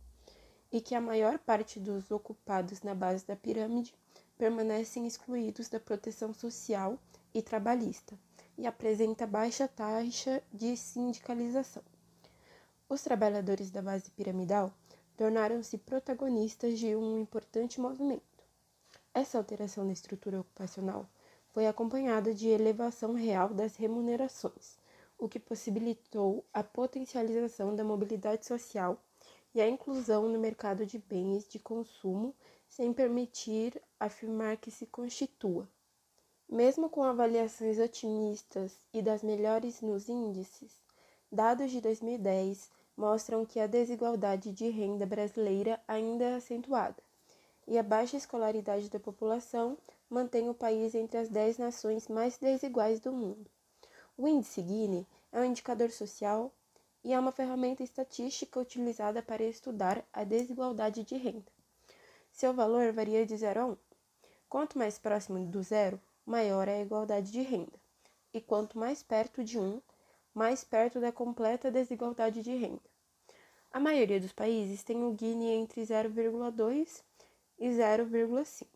e 0.72 0.80
que 0.80 0.96
a 0.96 1.01
maior 1.01 1.38
parte 1.40 1.80
dos 1.80 2.12
ocupados 2.12 2.82
na 2.82 2.96
base 2.96 3.25
da 3.25 3.36
pirâmide 3.36 3.94
permanecem 4.38 5.06
excluídos 5.06 5.68
da 5.68 5.80
proteção 5.80 6.34
social 6.34 6.98
e 7.34 7.42
trabalhista 7.42 8.18
e 8.58 8.66
apresenta 8.66 9.28
baixa 9.28 9.68
taxa 9.68 10.42
de 10.51 10.75
sindicalização. 10.78 11.84
Os 12.88 13.01
trabalhadores 13.01 13.70
da 13.70 13.82
base 13.82 14.12
piramidal 14.12 14.74
tornaram-se 15.16 15.78
protagonistas 15.78 16.80
de 16.80 16.96
um 16.96 17.20
importante 17.20 17.80
movimento. 17.80 18.44
Essa 19.13 19.38
alteração 19.38 19.86
na 19.86 19.94
estrutura 19.94 20.40
ocupacional 20.40 21.08
foi 21.50 21.68
acompanhada 21.68 22.34
de 22.34 22.48
elevação 22.48 23.13
real 23.13 23.54
das 23.54 23.75
remunerações, 23.75 24.78
o 25.18 25.28
que 25.28 25.40
possibilitou 25.40 26.46
a 26.54 26.63
potencialização 26.63 27.75
da 27.75 27.84
mobilidade 27.84 28.46
social 28.46 29.01
e 29.53 29.62
a 29.62 29.67
inclusão 29.67 30.30
no 30.30 30.39
mercado 30.39 30.86
de 30.86 30.97
bens 30.97 31.47
de 31.47 31.60
consumo 31.60 32.36
sem 32.67 32.93
permitir 32.93 33.82
afirmar 33.99 34.58
que 34.58 34.71
se 34.71 34.86
constitua. 34.86 35.67
Mesmo 36.49 36.89
com 36.89 37.04
avaliações 37.04 37.80
otimistas 37.80 38.73
e 38.93 39.02
das 39.02 39.23
melhores 39.23 39.82
nos 39.82 40.10
índices, 40.10 40.71
dados 41.32 41.71
de 41.71 41.82
2010 41.82 42.69
mostram 42.95 43.45
que 43.45 43.60
a 43.60 43.67
desigualdade 43.67 44.52
de 44.52 44.69
renda 44.69 45.06
brasileira 45.06 45.82
ainda 45.88 46.26
é 46.26 46.36
acentuada 46.36 47.02
e 47.67 47.78
a 47.78 47.84
baixa 47.84 48.17
escolaridade 48.17 48.89
da 48.89 48.99
população 48.99 49.78
mantém 50.10 50.49
o 50.49 50.54
país 50.54 50.93
entre 50.93 51.17
as 51.17 51.30
10 51.30 51.58
nações 51.58 52.08
mais 52.08 52.38
desiguais 52.38 52.99
do 52.99 53.13
mundo. 53.13 53.49
O 54.17 54.28
índice 54.28 54.62
Gini 54.62 55.08
é 55.32 55.39
um 55.39 55.45
indicador 55.45 55.89
social 55.89 56.52
e 57.04 57.14
é 57.14 57.20
uma 57.20 57.32
ferramenta 57.32 57.84
estatística 57.84 58.60
utilizada 58.60 59.24
para 59.24 59.44
estudar 59.44 60.06
a 60.14 60.24
desigualdade 60.24 61.04
de 61.04 61.16
renda. 61.16 61.52
Seu 62.32 62.54
valor 62.54 62.94
varia 62.94 63.26
de 63.26 63.36
0 63.36 63.60
a 63.60 63.66
1. 63.66 63.76
Quanto 64.48 64.78
mais 64.78 65.00
próximo 65.00 65.44
do 65.46 65.64
zero, 65.64 66.00
maior 66.26 66.68
é 66.68 66.78
a 66.78 66.82
igualdade 66.82 67.32
de 67.32 67.42
renda, 67.42 67.80
e 68.34 68.40
quanto 68.40 68.78
mais 68.78 69.02
perto 69.02 69.44
de 69.44 69.58
1, 69.58 69.82
mais 70.34 70.64
perto 70.64 71.00
da 71.00 71.12
completa 71.12 71.72
desigualdade 71.72 72.42
de 72.42 72.56
renda. 72.56 72.82
A 73.72 73.80
maioria 73.80 74.20
dos 74.20 74.34
países 74.34 74.84
tem 74.84 75.04
o 75.04 75.18
Gini 75.18 75.50
entre 75.50 75.82
0,2 75.82 77.04
e 77.58 77.70
0,5. 77.70 78.68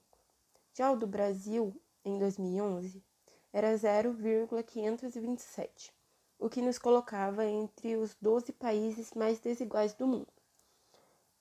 Já 0.74 0.92
o 0.92 0.96
do 0.96 1.06
Brasil, 1.06 1.80
em 2.04 2.18
2011, 2.18 3.04
era 3.52 3.76
0,527 3.76 5.94
o 6.38 6.50
que 6.50 6.62
nos 6.62 6.78
colocava 6.78 7.45
entre 7.45 7.95
os 7.95 8.15
12 8.21 8.52
países 8.54 9.13
mais 9.13 9.39
desiguais 9.39 9.93
do 9.93 10.06
mundo. 10.06 10.28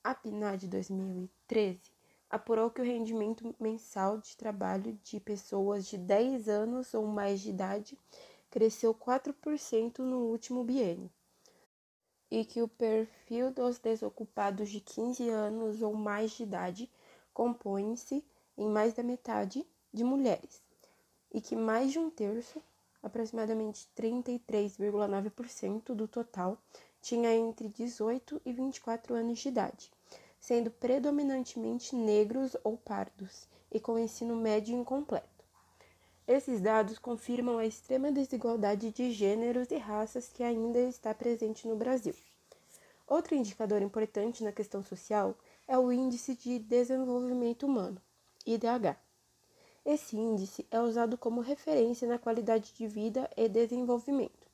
A 0.03 0.13
PNAD 0.13 0.67
2013 0.67 1.81
apurou 2.29 2.69
que 2.69 2.81
o 2.81 2.85
rendimento 2.85 3.55
mensal 3.59 4.17
de 4.17 4.35
trabalho 4.35 4.97
de 5.03 5.19
pessoas 5.19 5.85
de 5.85 5.97
10 5.97 6.47
anos 6.49 6.93
ou 6.93 7.05
mais 7.05 7.41
de 7.41 7.49
idade 7.49 7.97
cresceu 8.49 8.93
4% 8.93 9.99
no 9.99 10.27
último 10.27 10.63
biênio, 10.63 11.11
e 12.31 12.45
que 12.45 12.61
o 12.61 12.67
perfil 12.67 13.51
dos 13.51 13.79
desocupados 13.79 14.69
de 14.69 14.79
15 14.79 15.29
anos 15.29 15.81
ou 15.81 15.93
mais 15.93 16.31
de 16.31 16.43
idade 16.43 16.91
compõe-se, 17.33 18.23
em 18.57 18.69
mais 18.69 18.93
da 18.93 19.03
metade, 19.03 19.65
de 19.93 20.03
mulheres, 20.03 20.61
e 21.33 21.41
que 21.41 21.55
mais 21.55 21.91
de 21.91 21.99
um 21.99 22.09
terço 22.09 22.61
aproximadamente 23.05 23.87
33,9% 23.95 25.93
do 25.93 26.07
total 26.07 26.57
tinha 27.01 27.31
entre 27.33 27.69
18 27.69 28.41
e 28.43 28.51
24 28.51 29.13
anos 29.13 29.37
de 29.37 29.47
idade, 29.47 29.91
sendo 30.39 30.71
predominantemente 30.71 31.95
negros 31.95 32.57
ou 32.63 32.75
pardos 32.77 33.47
e 33.71 33.79
com 33.79 33.99
ensino 33.99 34.35
médio 34.35 34.75
incompleto. 34.75 35.45
Esses 36.27 36.59
dados 36.59 36.97
confirmam 36.97 37.59
a 37.59 37.65
extrema 37.67 38.11
desigualdade 38.11 38.91
de 38.91 39.11
gêneros 39.11 39.69
e 39.69 39.77
raças 39.77 40.27
que 40.27 40.41
ainda 40.41 40.79
está 40.79 41.13
presente 41.13 41.67
no 41.67 41.75
Brasil. 41.75 42.15
Outro 43.07 43.35
indicador 43.35 43.83
importante 43.83 44.43
na 44.43 44.51
questão 44.51 44.81
social 44.81 45.37
é 45.67 45.77
o 45.77 45.91
Índice 45.91 46.33
de 46.33 46.57
Desenvolvimento 46.57 47.67
Humano, 47.67 48.01
IDH. 48.43 49.04
Esse 49.85 50.17
índice 50.17 50.65
é 50.71 50.81
usado 50.81 51.15
como 51.15 51.41
referência 51.41 52.07
na 52.07 52.17
qualidade 52.17 52.73
de 52.73 52.87
vida 52.87 53.29
e 53.37 53.47
desenvolvimento, 53.47 54.47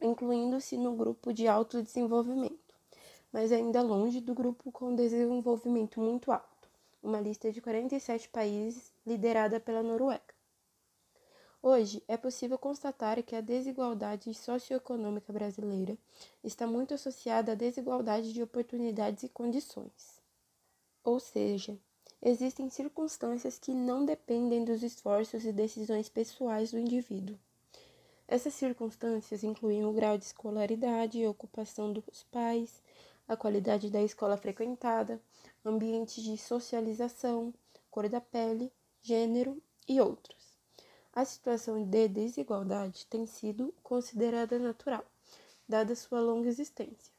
incluindo-se 0.00 0.76
no 0.76 0.94
grupo 0.96 1.32
de 1.32 1.46
alto 1.46 1.82
desenvolvimento, 1.82 2.74
mas 3.30 3.52
ainda 3.52 3.82
longe 3.82 4.20
do 4.20 4.34
grupo 4.34 4.72
com 4.72 4.94
desenvolvimento 4.94 6.00
muito 6.00 6.32
alto, 6.32 6.68
uma 7.02 7.20
lista 7.20 7.52
de 7.52 7.60
47 7.60 8.28
países 8.30 8.92
liderada 9.06 9.60
pela 9.60 9.82
Noruega. 9.82 10.34
Hoje, 11.62 12.02
é 12.08 12.16
possível 12.16 12.58
constatar 12.58 13.22
que 13.22 13.36
a 13.36 13.42
desigualdade 13.42 14.32
socioeconômica 14.32 15.30
brasileira 15.30 15.98
está 16.42 16.66
muito 16.66 16.94
associada 16.94 17.52
à 17.52 17.54
desigualdade 17.54 18.32
de 18.32 18.42
oportunidades 18.42 19.24
e 19.24 19.28
condições. 19.28 20.18
Ou 21.04 21.20
seja, 21.20 21.78
existem 22.22 22.70
circunstâncias 22.70 23.58
que 23.58 23.74
não 23.74 24.06
dependem 24.06 24.64
dos 24.64 24.82
esforços 24.82 25.44
e 25.44 25.52
decisões 25.52 26.08
pessoais 26.08 26.70
do 26.70 26.78
indivíduo 26.78 27.38
Essas 28.32 28.54
circunstâncias 28.54 29.42
incluem 29.42 29.84
o 29.84 29.92
grau 29.92 30.16
de 30.16 30.24
escolaridade 30.24 31.18
e 31.18 31.26
ocupação 31.26 31.92
dos 31.92 32.22
pais, 32.30 32.80
a 33.26 33.36
qualidade 33.36 33.90
da 33.90 34.00
escola 34.00 34.36
frequentada, 34.36 35.20
ambiente 35.64 36.22
de 36.22 36.38
socialização, 36.38 37.52
cor 37.90 38.08
da 38.08 38.20
pele, 38.20 38.72
gênero 39.02 39.60
e 39.88 40.00
outros. 40.00 40.56
A 41.12 41.24
situação 41.24 41.82
de 41.82 42.06
desigualdade 42.06 43.04
tem 43.06 43.26
sido 43.26 43.74
considerada 43.82 44.60
natural, 44.60 45.04
dada 45.68 45.96
sua 45.96 46.20
longa 46.20 46.48
existência. 46.48 47.12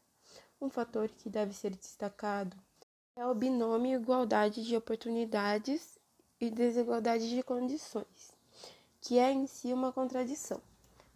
Um 0.62 0.70
fator 0.70 1.10
que 1.10 1.30
deve 1.30 1.54
ser 1.54 1.76
destacado 1.76 2.56
é 3.18 3.28
o 3.28 3.36
binômio 3.36 4.00
igualdade 4.00 4.64
de 4.64 4.78
oportunidades 4.78 6.00
e 6.40 6.50
desigualdade 6.50 7.30
de 7.30 7.44
condições, 7.44 8.32
que 9.02 9.20
é 9.20 9.30
em 9.30 9.46
si 9.46 9.74
uma 9.74 9.92
contradição. 9.92 10.71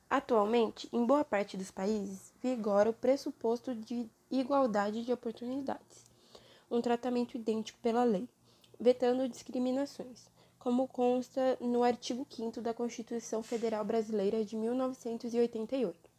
Atualmente, 0.10 0.88
em 0.94 1.04
boa 1.04 1.26
parte 1.26 1.58
dos 1.58 1.72
países, 1.72 2.32
vigora 2.42 2.90
o 2.90 2.94
pressuposto 2.94 3.74
de 3.74 4.08
igualdade 4.30 5.04
de 5.04 5.12
oportunidades, 5.12 6.06
um 6.70 6.80
tratamento 6.80 7.36
idêntico 7.36 7.80
pela 7.82 8.04
lei, 8.04 8.30
vetando 8.80 9.28
discriminações, 9.28 10.28
como 10.60 10.88
consta 10.88 11.58
no 11.60 11.84
artigo 11.84 12.26
5 12.30 12.62
da 12.62 12.74
Constituição 12.74 13.42
Federal 13.42 13.84
Brasileira 13.84 14.46
de 14.46 14.56
1988, 14.56 16.10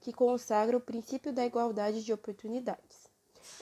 que 0.00 0.12
consagra 0.12 0.76
o 0.76 0.80
princípio 0.80 1.32
da 1.32 1.46
igualdade 1.46 2.04
de 2.04 2.12
oportunidades. 2.12 3.08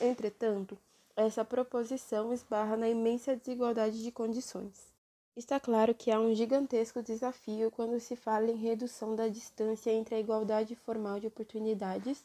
Entretanto, 0.01 0.77
essa 1.15 1.45
proposição 1.45 2.33
esbarra 2.33 2.77
na 2.77 2.89
imensa 2.89 3.37
desigualdade 3.37 4.03
de 4.03 4.11
condições. 4.11 4.96
Está 5.37 5.61
claro 5.61 5.95
que 5.95 6.11
há 6.11 6.19
um 6.19 6.35
gigantesco 6.35 7.03
desafio 7.03 7.71
quando 7.71 8.01
se 8.01 8.17
fala 8.17 8.51
em 8.51 8.57
redução 8.57 9.15
da 9.15 9.29
distância 9.29 9.91
entre 9.91 10.15
a 10.15 10.19
igualdade 10.19 10.75
formal 10.75 11.21
de 11.21 11.27
oportunidades 11.27 12.25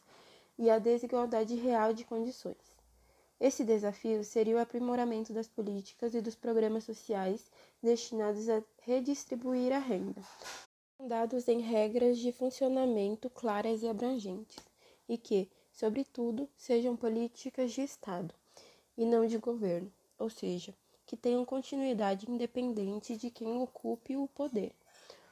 e 0.58 0.70
a 0.70 0.80
desigualdade 0.80 1.56
real 1.56 1.92
de 1.92 2.06
condições. 2.06 2.56
Esse 3.38 3.66
desafio 3.66 4.24
seria 4.24 4.56
o 4.56 4.60
aprimoramento 4.60 5.34
das 5.34 5.50
políticas 5.50 6.14
e 6.14 6.22
dos 6.22 6.36
programas 6.36 6.86
sociais 6.86 7.52
destinados 7.84 8.48
a 8.48 8.64
redistribuir 8.84 9.74
a 9.74 9.80
renda, 9.80 10.22
fundados 10.98 11.50
em 11.50 11.60
regras 11.60 12.18
de 12.18 12.32
funcionamento 12.32 13.30
claras 13.30 13.84
e 13.84 13.90
abrangentes, 13.90 14.56
e 15.10 15.18
que, 15.18 15.52
sobretudo, 15.74 16.48
sejam 16.56 16.96
políticas 16.96 17.74
de 17.74 17.82
Estado 17.82 18.34
e 18.98 19.06
não 19.06 19.28
de 19.28 19.38
governo, 19.38 19.92
ou 20.18 20.30
seja, 20.30 20.74
que 21.12 21.18
tenham 21.18 21.44
continuidade 21.44 22.32
independente 22.32 23.18
de 23.18 23.30
quem 23.30 23.62
ocupe 23.62 24.16
o 24.16 24.30
poder. 24.30 24.72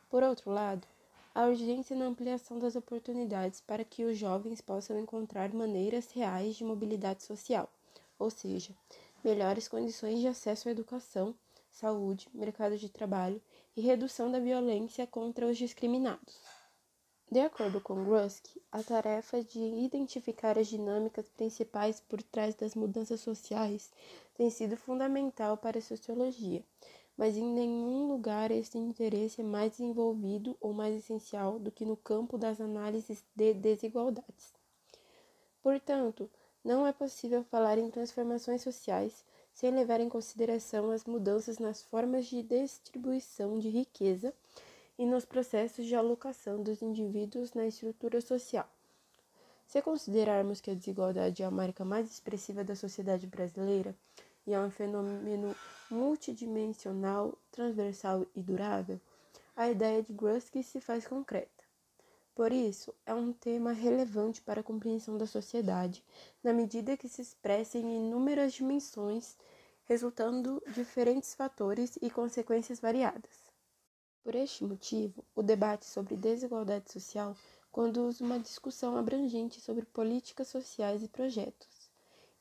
Por 0.10 0.22
outro 0.24 0.52
lado, 0.52 0.86
a 1.34 1.46
urgência 1.46 1.96
na 1.96 2.04
ampliação 2.04 2.60
das 2.60 2.76
oportunidades 2.76 3.62
para 3.62 3.86
que 3.86 4.04
os 4.04 4.18
jovens 4.18 4.60
possam 4.60 5.00
encontrar 5.00 5.54
maneiras 5.54 6.12
reais 6.12 6.58
de 6.58 6.66
mobilidade 6.66 7.24
social, 7.24 7.72
ou 8.20 8.30
seja, 8.30 8.76
melhores 9.24 9.70
condições 9.70 10.20
de 10.20 10.28
acesso 10.28 10.68
à 10.68 10.72
educação, 10.72 11.34
saúde, 11.72 12.28
mercado 12.34 12.78
de 12.78 12.90
trabalho 12.90 13.42
e 13.74 13.80
redução 13.80 14.30
da 14.30 14.38
violência 14.38 15.08
contra 15.08 15.48
os 15.48 15.58
discriminados. 15.58 16.49
De 17.32 17.42
acordo 17.42 17.80
com 17.80 18.06
Rusk, 18.06 18.48
a 18.72 18.82
tarefa 18.82 19.44
de 19.44 19.60
identificar 19.60 20.58
as 20.58 20.66
dinâmicas 20.66 21.30
principais 21.30 22.00
por 22.00 22.24
trás 22.24 22.56
das 22.56 22.74
mudanças 22.74 23.20
sociais 23.22 23.92
tem 24.34 24.50
sido 24.50 24.76
fundamental 24.76 25.56
para 25.56 25.78
a 25.78 25.82
sociologia, 25.82 26.64
mas 27.16 27.38
em 27.38 27.44
nenhum 27.44 28.08
lugar 28.08 28.50
esse 28.50 28.80
interesse 28.80 29.42
é 29.42 29.44
mais 29.44 29.74
desenvolvido 29.74 30.58
ou 30.60 30.74
mais 30.74 30.96
essencial 30.96 31.60
do 31.60 31.70
que 31.70 31.86
no 31.86 31.96
campo 31.96 32.36
das 32.36 32.60
análises 32.60 33.24
de 33.36 33.54
desigualdades. 33.54 34.52
Portanto, 35.62 36.28
não 36.64 36.88
é 36.88 36.92
possível 36.92 37.44
falar 37.44 37.78
em 37.78 37.92
transformações 37.92 38.64
sociais 38.64 39.24
sem 39.54 39.70
levar 39.70 40.00
em 40.00 40.10
consideração 40.10 40.90
as 40.90 41.04
mudanças 41.04 41.60
nas 41.60 41.84
formas 41.84 42.26
de 42.26 42.42
distribuição 42.42 43.60
de 43.60 43.70
riqueza 43.70 44.34
e 45.00 45.06
nos 45.06 45.24
processos 45.24 45.86
de 45.86 45.96
alocação 45.96 46.62
dos 46.62 46.82
indivíduos 46.82 47.54
na 47.54 47.66
estrutura 47.66 48.20
social. 48.20 48.70
Se 49.66 49.82
considerarmos 49.82 50.60
que 50.60 50.72
a 50.72 50.74
desigualdade 50.74 51.42
é 51.42 51.46
a 51.46 51.52
marca 51.52 51.86
mais 51.86 52.12
expressiva 52.12 52.66
da 52.66 52.76
sociedade 52.76 53.26
brasileira 53.26 53.96
e 54.46 54.54
é 54.54 54.60
um 54.60 54.70
fenômeno 54.70 55.56
multidimensional, 55.90 57.34
transversal 57.50 58.26
e 58.36 58.44
durável, 58.44 59.00
a 59.56 59.70
ideia 59.70 60.04
de 60.04 60.12
Grusk 60.12 60.62
se 60.62 60.82
faz 60.82 61.08
concreta. 61.08 61.64
Por 62.36 62.52
isso, 62.52 62.94
é 63.06 63.14
um 63.14 63.32
tema 63.32 63.72
relevante 63.72 64.42
para 64.42 64.60
a 64.60 64.64
compreensão 64.64 65.18
da 65.18 65.26
sociedade, 65.26 66.04
na 66.44 66.52
medida 66.52 66.98
que 66.98 67.08
se 67.08 67.22
expressa 67.22 67.78
em 67.78 68.08
inúmeras 68.08 68.52
dimensões, 68.52 69.38
resultando 69.86 70.62
diferentes 70.74 71.34
fatores 71.36 71.98
e 72.02 72.10
consequências 72.10 72.82
variadas. 72.82 73.49
Por 74.24 74.36
este 74.36 74.64
motivo, 74.64 75.24
o 75.34 75.42
debate 75.42 75.86
sobre 75.86 76.16
desigualdade 76.16 76.92
social 76.92 77.36
conduz 77.72 78.20
uma 78.20 78.40
discussão 78.40 78.98
abrangente 78.98 79.62
sobre 79.62 79.86
políticas 79.86 80.50
sociais 80.50 81.02
e 81.02 81.08
projetos. 81.08 81.90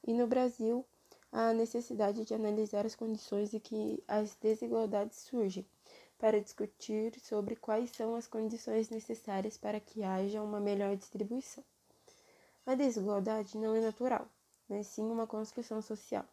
E 0.04 0.12
no 0.12 0.26
Brasil, 0.26 0.84
há 1.30 1.50
a 1.50 1.54
necessidade 1.54 2.24
de 2.24 2.34
analisar 2.34 2.84
as 2.84 2.94
condições 2.94 3.54
em 3.54 3.60
que 3.60 4.02
as 4.08 4.34
desigualdades 4.34 5.18
surgem, 5.18 5.64
para 6.18 6.40
discutir 6.40 7.18
sobre 7.20 7.54
quais 7.54 7.90
são 7.90 8.16
as 8.16 8.26
condições 8.26 8.90
necessárias 8.90 9.56
para 9.56 9.78
que 9.78 10.02
haja 10.02 10.42
uma 10.42 10.58
melhor 10.58 10.96
distribuição. 10.96 11.62
A 12.66 12.74
desigualdade 12.74 13.56
não 13.56 13.74
é 13.74 13.80
natural, 13.80 14.28
mas 14.68 14.88
sim 14.88 15.04
uma 15.04 15.26
construção 15.26 15.80
social. 15.80 16.26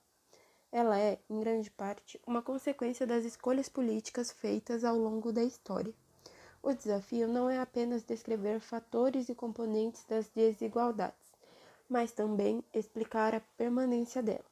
Ela 0.77 0.99
é, 0.99 1.17
em 1.29 1.39
grande 1.39 1.71
parte, 1.71 2.19
uma 2.27 2.41
consequência 2.41 3.07
das 3.07 3.23
escolhas 3.23 3.69
políticas 3.69 4.29
feitas 4.29 4.83
ao 4.83 4.97
longo 4.97 5.31
da 5.31 5.41
história. 5.41 5.93
O 6.61 6.73
desafio 6.73 7.29
não 7.29 7.49
é 7.49 7.57
apenas 7.57 8.03
descrever 8.03 8.59
fatores 8.59 9.29
e 9.29 9.33
componentes 9.33 10.03
das 10.03 10.27
desigualdades, 10.35 11.31
mas 11.87 12.11
também 12.11 12.61
explicar 12.73 13.33
a 13.33 13.39
permanência 13.55 14.21
dela. 14.21 14.43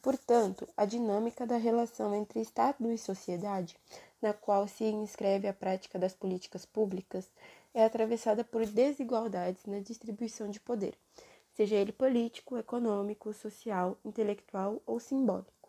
Portanto, 0.00 0.66
a 0.74 0.86
dinâmica 0.86 1.46
da 1.46 1.58
relação 1.58 2.14
entre 2.14 2.40
Estado 2.40 2.90
e 2.90 2.96
sociedade, 2.96 3.76
na 4.22 4.32
qual 4.32 4.66
se 4.66 4.84
inscreve 4.84 5.46
a 5.46 5.52
prática 5.52 5.98
das 5.98 6.14
políticas 6.14 6.64
públicas, 6.64 7.30
é 7.74 7.84
atravessada 7.84 8.42
por 8.42 8.64
desigualdades 8.64 9.66
na 9.66 9.80
distribuição 9.80 10.48
de 10.48 10.58
poder, 10.58 10.96
seja 11.52 11.76
ele 11.76 11.92
político, 11.92 12.56
econômico, 12.56 13.32
social, 13.32 13.98
intelectual 14.04 14.80
ou 14.86 14.98
simbólico. 14.98 15.68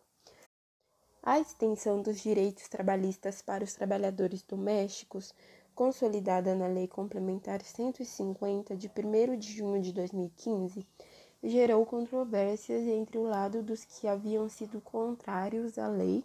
A 1.23 1.39
extensão 1.39 2.01
dos 2.01 2.19
direitos 2.21 2.67
trabalhistas 2.67 3.41
para 3.41 3.63
os 3.63 3.73
trabalhadores 3.73 4.41
domésticos, 4.41 5.35
consolidada 5.75 6.55
na 6.55 6.67
Lei 6.67 6.87
Complementar 6.87 7.61
150 7.61 8.75
de 8.75 8.87
1 8.89 9.37
de 9.37 9.53
junho 9.53 9.81
de 9.81 9.93
2015, 9.93 10.85
gerou 11.43 11.85
controvérsias 11.85 12.83
entre 12.83 13.17
o 13.17 13.23
lado 13.23 13.63
dos 13.63 13.83
que 13.83 14.07
haviam 14.07 14.47
sido 14.49 14.79
contrários 14.81 15.77
à 15.77 15.87
lei, 15.87 16.23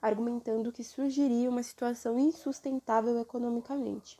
argumentando 0.00 0.72
que 0.72 0.84
surgiria 0.84 1.48
uma 1.48 1.62
situação 1.62 2.18
insustentável 2.18 3.18
economicamente, 3.20 4.18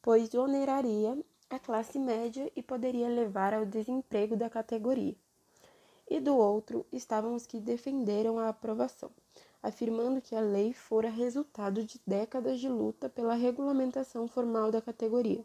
pois 0.00 0.32
oneraria 0.34 1.18
a 1.50 1.58
classe 1.58 1.98
média 1.98 2.50
e 2.54 2.62
poderia 2.62 3.08
levar 3.08 3.52
ao 3.52 3.66
desemprego 3.66 4.36
da 4.36 4.48
categoria. 4.48 5.16
E 6.08 6.20
do 6.20 6.36
outro 6.36 6.86
estavam 6.92 7.34
os 7.34 7.44
que 7.44 7.58
defenderam 7.58 8.38
a 8.38 8.48
aprovação, 8.48 9.10
afirmando 9.60 10.22
que 10.22 10.36
a 10.36 10.40
lei 10.40 10.72
fora 10.72 11.10
resultado 11.10 11.84
de 11.84 12.00
décadas 12.06 12.60
de 12.60 12.68
luta 12.68 13.08
pela 13.08 13.34
regulamentação 13.34 14.28
formal 14.28 14.70
da 14.70 14.80
categoria. 14.80 15.44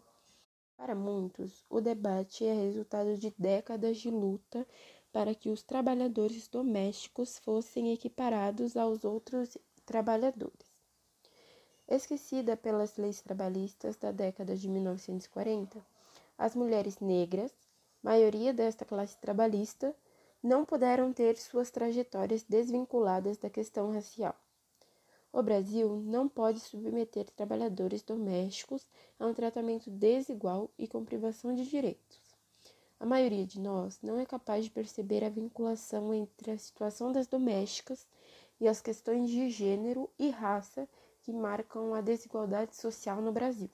Para 0.77 0.93
muitos, 0.93 1.65
o 1.69 1.81
debate 1.81 2.45
é 2.45 2.53
resultado 2.53 3.17
de 3.17 3.33
décadas 3.35 3.97
de 3.97 4.11
luta 4.11 4.67
para 5.11 5.33
que 5.33 5.49
os 5.49 5.63
trabalhadores 5.63 6.47
domésticos 6.47 7.39
fossem 7.39 7.91
equiparados 7.91 8.77
aos 8.77 9.03
outros 9.03 9.57
trabalhadores. 9.85 10.75
Esquecida 11.87 12.57
pelas 12.57 12.97
leis 12.97 13.21
trabalhistas 13.21 13.95
da 13.97 14.11
década 14.11 14.55
de 14.55 14.67
1940, 14.67 15.94
as 16.37 16.55
mulheres 16.55 16.99
negras, 16.99 17.51
maioria 18.01 18.53
desta 18.53 18.85
classe 18.85 19.17
trabalhista, 19.17 19.95
não 20.41 20.63
puderam 20.63 21.11
ter 21.11 21.37
suas 21.37 21.71
trajetórias 21.71 22.43
desvinculadas 22.43 23.37
da 23.37 23.49
questão 23.49 23.91
racial. 23.91 24.35
O 25.33 25.41
Brasil 25.41 25.97
não 26.05 26.29
pode 26.29 26.59
submeter 26.59 27.25
trabalhadores 27.31 28.01
domésticos 28.01 28.87
a 29.19 29.25
um 29.25 29.33
tratamento 29.33 29.89
desigual 29.89 30.69
e 30.77 30.87
com 30.87 31.03
privação 31.03 31.53
de 31.53 31.65
direitos. 31.65 32.21
A 32.99 33.05
maioria 33.05 33.45
de 33.45 33.59
nós 33.59 33.99
não 34.01 34.17
é 34.17 34.25
capaz 34.25 34.63
de 34.63 34.71
perceber 34.71 35.23
a 35.23 35.29
vinculação 35.29 36.13
entre 36.13 36.51
a 36.51 36.57
situação 36.57 37.11
das 37.11 37.27
domésticas 37.27 38.07
e 38.61 38.67
as 38.67 38.79
questões 38.81 39.29
de 39.29 39.49
gênero 39.49 40.09
e 40.17 40.29
raça 40.29 40.87
que 41.21 41.33
marcam 41.33 41.93
a 41.93 42.01
desigualdade 42.01 42.75
social 42.75 43.21
no 43.21 43.31
Brasil. 43.31 43.69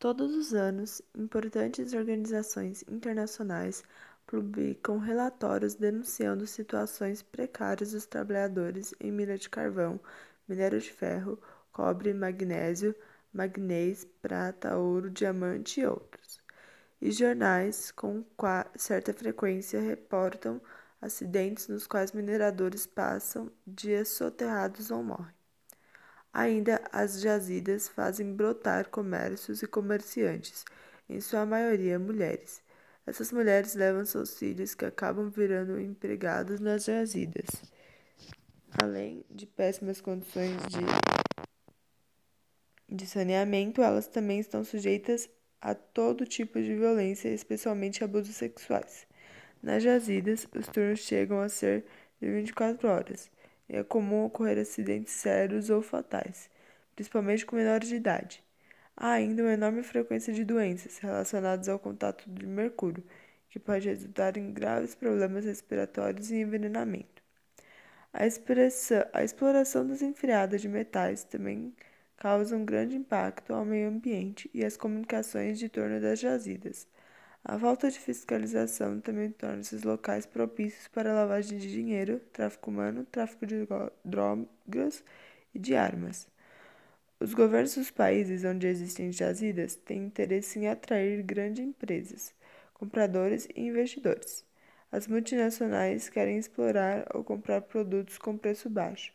Todos 0.00 0.34
os 0.34 0.54
anos, 0.54 1.02
importantes 1.14 1.92
organizações 1.92 2.82
internacionais 2.88 3.84
publicam 4.26 4.96
relatórios 4.98 5.74
denunciando 5.74 6.46
situações 6.46 7.20
precárias 7.20 7.92
dos 7.92 8.06
trabalhadores 8.06 8.94
em 8.98 9.12
mina 9.12 9.36
de 9.36 9.50
carvão, 9.50 10.00
minério 10.48 10.80
de 10.80 10.90
ferro, 10.90 11.38
cobre, 11.70 12.14
magnésio, 12.14 12.94
magnês, 13.30 14.06
prata, 14.22 14.74
ouro, 14.74 15.10
diamante 15.10 15.82
e 15.82 15.86
outros. 15.86 16.40
E 16.98 17.12
jornais, 17.12 17.90
com 17.92 18.24
certa 18.76 19.12
frequência, 19.12 19.82
reportam 19.82 20.62
acidentes 20.98 21.68
nos 21.68 21.86
quais 21.86 22.12
mineradores 22.12 22.86
passam 22.86 23.52
dias 23.66 24.08
soterrados 24.08 24.90
ou 24.90 25.02
morrem. 25.02 25.39
Ainda 26.32 26.80
as 26.92 27.20
jazidas 27.20 27.88
fazem 27.88 28.32
brotar 28.32 28.88
comércios 28.88 29.62
e 29.62 29.66
comerciantes, 29.66 30.64
em 31.08 31.20
sua 31.20 31.44
maioria 31.44 31.98
mulheres. 31.98 32.62
Essas 33.04 33.32
mulheres 33.32 33.74
levam 33.74 34.04
seus 34.04 34.38
filhos 34.38 34.72
que 34.72 34.84
acabam 34.84 35.28
virando 35.28 35.80
empregados 35.80 36.60
nas 36.60 36.84
jazidas. 36.84 37.48
Além 38.80 39.24
de 39.28 39.44
péssimas 39.44 40.00
condições 40.00 40.56
de, 40.68 40.78
de 42.88 43.06
saneamento, 43.08 43.82
elas 43.82 44.06
também 44.06 44.38
estão 44.38 44.62
sujeitas 44.62 45.28
a 45.60 45.74
todo 45.74 46.24
tipo 46.24 46.62
de 46.62 46.76
violência, 46.76 47.28
especialmente 47.28 48.04
abusos 48.04 48.36
sexuais. 48.36 49.04
Nas 49.60 49.82
jazidas, 49.82 50.46
os 50.54 50.68
turnos 50.68 51.00
chegam 51.00 51.40
a 51.40 51.48
ser 51.48 51.84
de 52.20 52.30
24 52.30 52.86
horas 52.88 53.28
e 53.70 53.76
é 53.76 53.84
comum 53.84 54.24
ocorrer 54.24 54.58
acidentes 54.58 55.14
sérios 55.14 55.70
ou 55.70 55.80
fatais, 55.80 56.50
principalmente 56.94 57.46
com 57.46 57.54
menores 57.54 57.88
de 57.88 57.94
idade. 57.94 58.42
Há 58.96 59.12
ainda 59.12 59.42
uma 59.44 59.52
enorme 59.52 59.82
frequência 59.84 60.32
de 60.32 60.44
doenças 60.44 60.98
relacionadas 60.98 61.68
ao 61.68 61.78
contato 61.78 62.28
de 62.28 62.46
mercúrio, 62.46 63.04
que 63.48 63.60
pode 63.60 63.88
resultar 63.88 64.36
em 64.36 64.52
graves 64.52 64.94
problemas 64.94 65.44
respiratórios 65.44 66.30
e 66.30 66.36
envenenamento. 66.36 67.22
A, 68.12 68.24
a 69.12 69.24
exploração 69.24 69.86
desenfreada 69.86 70.58
de 70.58 70.68
metais 70.68 71.22
também 71.22 71.72
causa 72.16 72.56
um 72.56 72.64
grande 72.64 72.96
impacto 72.96 73.54
ao 73.54 73.64
meio 73.64 73.88
ambiente 73.88 74.50
e 74.52 74.64
às 74.64 74.76
comunicações 74.76 75.58
de 75.58 75.68
torno 75.68 76.00
das 76.00 76.18
jazidas. 76.18 76.88
A 77.42 77.58
falta 77.58 77.90
de 77.90 77.98
fiscalização 77.98 79.00
também 79.00 79.30
torna 79.30 79.60
esses 79.60 79.82
locais 79.82 80.26
propícios 80.26 80.88
para 80.88 81.14
lavagem 81.14 81.58
de 81.58 81.70
dinheiro, 81.70 82.20
tráfico 82.32 82.70
humano, 82.70 83.04
tráfico 83.10 83.46
de 83.46 83.66
drogas 84.04 85.02
e 85.54 85.58
de 85.58 85.74
armas. 85.74 86.28
Os 87.18 87.32
governos 87.32 87.74
dos 87.74 87.90
países 87.90 88.44
onde 88.44 88.66
existem 88.66 89.10
jazidas 89.10 89.74
têm 89.74 90.04
interesse 90.04 90.58
em 90.58 90.68
atrair 90.68 91.22
grandes 91.22 91.64
empresas, 91.64 92.34
compradores 92.74 93.48
e 93.54 93.62
investidores. 93.62 94.44
As 94.92 95.06
multinacionais 95.06 96.10
querem 96.10 96.36
explorar 96.36 97.06
ou 97.14 97.24
comprar 97.24 97.62
produtos 97.62 98.18
com 98.18 98.36
preço 98.36 98.68
baixo, 98.68 99.12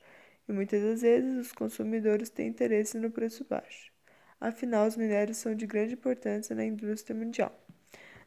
e 0.50 0.52
muitas 0.52 0.82
das 0.82 1.02
vezes 1.04 1.36
os 1.36 1.52
consumidores 1.52 2.30
têm 2.30 2.48
interesse 2.48 2.98
no 2.98 3.12
preço 3.12 3.46
baixo. 3.48 3.92
Afinal, 4.42 4.88
os 4.88 4.98
minérios 4.98 5.38
são 5.38 5.54
de 5.54 5.68
grande 5.68 5.94
importância 5.94 6.56
na 6.56 6.66
indústria 6.66 7.16
mundial. 7.16 7.64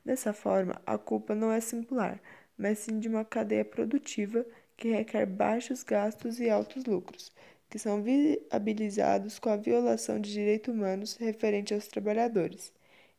Dessa 0.05 0.33
forma, 0.33 0.81
a 0.87 0.99
culpa 0.99 1.35
não 1.35 1.53
é 1.53 1.61
singular, 1.61 2.21
mas 2.57 2.79
sim 2.81 2.99
de 2.99 3.09
uma 3.09 3.25
cadeia 3.25 3.65
produtiva 3.65 4.45
que 4.77 4.91
requer 4.91 5.27
baixos 5.27 5.83
gastos 5.85 6.41
e 6.41 6.51
altos 6.51 6.85
lucros, 6.85 7.33
que 7.71 7.79
são 7.79 8.03
viabilizados 8.03 9.39
com 9.39 9.51
a 9.51 9.57
violação 9.57 10.21
de 10.21 10.33
direitos 10.33 10.75
humanos 10.75 11.17
referente 11.17 11.75
aos 11.75 11.87
trabalhadores. 11.89 12.73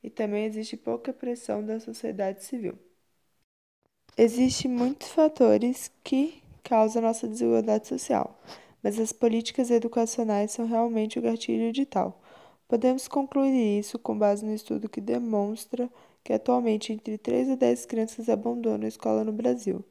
E 0.03 0.09
também 0.09 0.45
existe 0.45 0.75
pouca 0.77 1.13
pressão 1.13 1.63
da 1.65 1.79
sociedade 1.79 2.43
civil. 2.43 2.77
Existem 4.17 4.69
muitos 4.69 5.09
fatores 5.09 5.89
que 6.03 6.43
causam 6.63 7.01
nossa 7.01 7.27
desigualdade 7.27 7.87
social, 7.87 8.39
mas 8.83 8.99
as 8.99 9.11
políticas 9.11 9.71
educacionais 9.71 10.51
são 10.51 10.67
realmente 10.67 11.17
o 11.17 11.21
gatilho 11.23 11.71
de 11.73 11.85
tal. 11.87 12.21
Podemos 12.67 13.07
concluir 13.07 13.79
isso 13.79 13.97
com 13.97 14.15
base 14.17 14.45
no 14.45 14.53
estudo 14.53 14.87
que 14.89 15.01
demonstra 15.01 15.89
que 16.29 16.33
atualmente 16.33 16.93
entre 16.93 17.17
3 17.17 17.49
a 17.49 17.55
10 17.55 17.87
crianças 17.87 18.29
abandonam 18.29 18.85
a 18.85 18.87
escola 18.87 19.23
no 19.23 19.31
Brasil, 19.31 19.83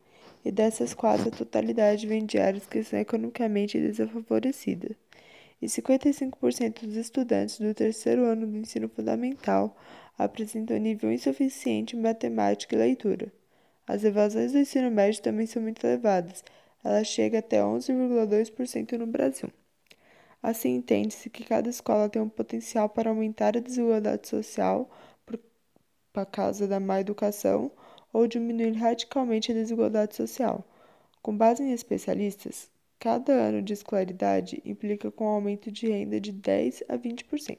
e 0.45 0.53
dessas 0.53 0.95
quase 0.95 1.27
a 1.27 1.33
totalidade 1.33 2.07
vem 2.07 2.25
de 2.25 2.39
áreas 2.39 2.65
que 2.65 2.81
são 2.85 2.97
economicamente 2.97 3.77
desfavorecidas. 3.81 4.93
E 5.61 5.67
55% 5.67 6.87
dos 6.87 6.95
estudantes 6.95 7.59
do 7.59 7.75
terceiro 7.75 8.23
ano 8.23 8.47
do 8.47 8.57
ensino 8.57 8.89
fundamental 8.89 9.77
apresentam 10.17 10.79
nível 10.79 11.11
insuficiente 11.11 11.97
em 11.97 12.01
matemática 12.01 12.77
e 12.77 12.79
leitura. 12.79 13.33
As 13.85 14.05
evasões 14.05 14.53
do 14.53 14.61
ensino 14.61 14.93
médio 14.93 15.21
também 15.21 15.45
são 15.45 15.61
muito 15.61 15.85
elevadas, 15.85 16.45
ela 16.85 17.03
chega 17.03 17.41
até 17.41 17.59
11,2% 17.59 18.93
no 18.93 19.09
Brasil. 19.09 19.51
Assim, 20.41 20.77
entende-se 20.77 21.29
que 21.31 21.43
cada 21.43 21.69
escola 21.69 22.09
tem 22.09 22.23
um 22.23 22.29
potencial 22.29 22.89
para 22.89 23.11
aumentar 23.11 23.57
a 23.57 23.61
desigualdade 23.61 24.29
social 24.29 24.89
por 26.13 26.27
causa 26.27 26.67
da 26.67 26.81
má 26.81 27.01
educação 27.01 27.71
ou 28.13 28.27
diminuir 28.27 28.73
radicalmente 28.73 29.53
a 29.53 29.55
desigualdade 29.55 30.15
social. 30.17 30.65
Com 31.23 31.37
base 31.37 31.63
em 31.63 31.73
especialistas, 31.73 32.71
cada 32.99 33.33
ano 33.33 33.63
de 33.63 33.73
escolaridade 33.73 34.63
implica 34.65 35.11
com 35.11 35.25
um 35.25 35.29
aumento 35.29 35.71
de 35.71 35.89
renda 35.89 36.21
de 36.21 36.33
10 36.33 36.85
a 36.89 36.97
20%. 36.97 37.59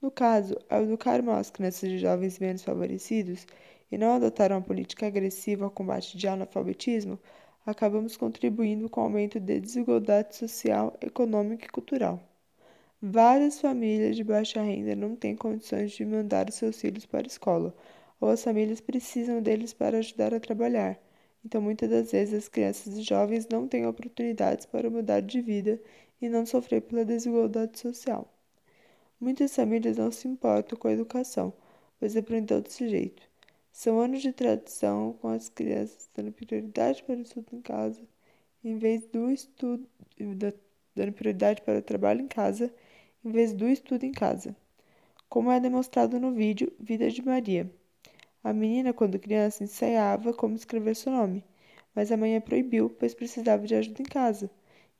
No 0.00 0.10
caso, 0.10 0.56
ao 0.68 0.84
educarmos 0.84 1.34
as 1.34 1.50
crianças 1.50 1.88
e 1.90 1.98
jovens 1.98 2.38
menos 2.38 2.62
favorecidos 2.62 3.46
e 3.90 3.98
não 3.98 4.14
adotar 4.14 4.50
uma 4.52 4.62
política 4.62 5.06
agressiva 5.06 5.64
ao 5.64 5.70
combate 5.70 6.16
de 6.16 6.26
analfabetismo, 6.26 7.18
acabamos 7.66 8.16
contribuindo 8.16 8.88
com 8.88 9.00
o 9.00 9.04
aumento 9.04 9.38
da 9.38 9.58
desigualdade 9.58 10.36
social, 10.36 10.96
econômica 11.02 11.66
e 11.66 11.68
cultural. 11.68 12.29
Várias 13.02 13.58
famílias 13.58 14.14
de 14.14 14.22
baixa 14.22 14.60
renda 14.60 14.94
não 14.94 15.16
têm 15.16 15.34
condições 15.34 15.92
de 15.92 16.04
mandar 16.04 16.52
seus 16.52 16.78
filhos 16.78 17.06
para 17.06 17.26
a 17.26 17.26
escola, 17.26 17.74
ou 18.20 18.28
as 18.28 18.44
famílias 18.44 18.78
precisam 18.78 19.40
deles 19.40 19.72
para 19.72 19.96
ajudar 19.98 20.34
a 20.34 20.40
trabalhar. 20.40 21.00
Então, 21.42 21.62
muitas 21.62 21.88
das 21.88 22.12
vezes, 22.12 22.34
as 22.34 22.48
crianças 22.48 22.98
e 22.98 23.02
jovens 23.02 23.48
não 23.48 23.66
têm 23.66 23.86
oportunidades 23.86 24.66
para 24.66 24.90
mudar 24.90 25.20
de 25.20 25.40
vida 25.40 25.80
e 26.20 26.28
não 26.28 26.44
sofrer 26.44 26.82
pela 26.82 27.02
desigualdade 27.02 27.78
social. 27.78 28.30
Muitas 29.18 29.56
famílias 29.56 29.96
não 29.96 30.12
se 30.12 30.28
importam 30.28 30.78
com 30.78 30.88
a 30.88 30.92
educação, 30.92 31.54
pois 31.98 32.14
aprendem 32.14 32.60
desse 32.60 32.86
jeito. 32.86 33.22
São 33.72 33.98
anos 33.98 34.20
de 34.20 34.30
tradição 34.30 35.14
com 35.22 35.28
as 35.28 35.48
crianças 35.48 36.06
dando 36.14 36.32
prioridade 36.32 37.02
para 37.02 37.16
o 37.16 37.22
estudo 37.22 37.48
em 37.52 37.62
casa, 37.62 38.02
em 38.62 38.76
vez 38.76 39.06
do 39.06 39.30
estudo, 39.30 39.88
dando 40.94 41.12
prioridade 41.14 41.62
para 41.62 41.78
o 41.78 41.82
trabalho 41.82 42.20
em 42.20 42.28
casa 42.28 42.70
em 43.22 43.30
vez 43.30 43.52
do 43.52 43.68
estudo 43.68 44.04
em 44.04 44.12
casa, 44.12 44.56
como 45.28 45.52
é 45.52 45.60
demonstrado 45.60 46.18
no 46.18 46.32
vídeo 46.32 46.72
Vida 46.80 47.10
de 47.10 47.22
Maria. 47.22 47.70
A 48.42 48.50
menina, 48.50 48.94
quando 48.94 49.18
criança, 49.18 49.62
ensaiava 49.62 50.32
como 50.32 50.56
escrever 50.56 50.96
seu 50.96 51.12
nome, 51.12 51.44
mas 51.94 52.10
a 52.10 52.16
mãe 52.16 52.34
a 52.34 52.40
proibiu, 52.40 52.88
pois 52.88 53.12
precisava 53.12 53.66
de 53.66 53.74
ajuda 53.74 54.00
em 54.00 54.06
casa. 54.06 54.50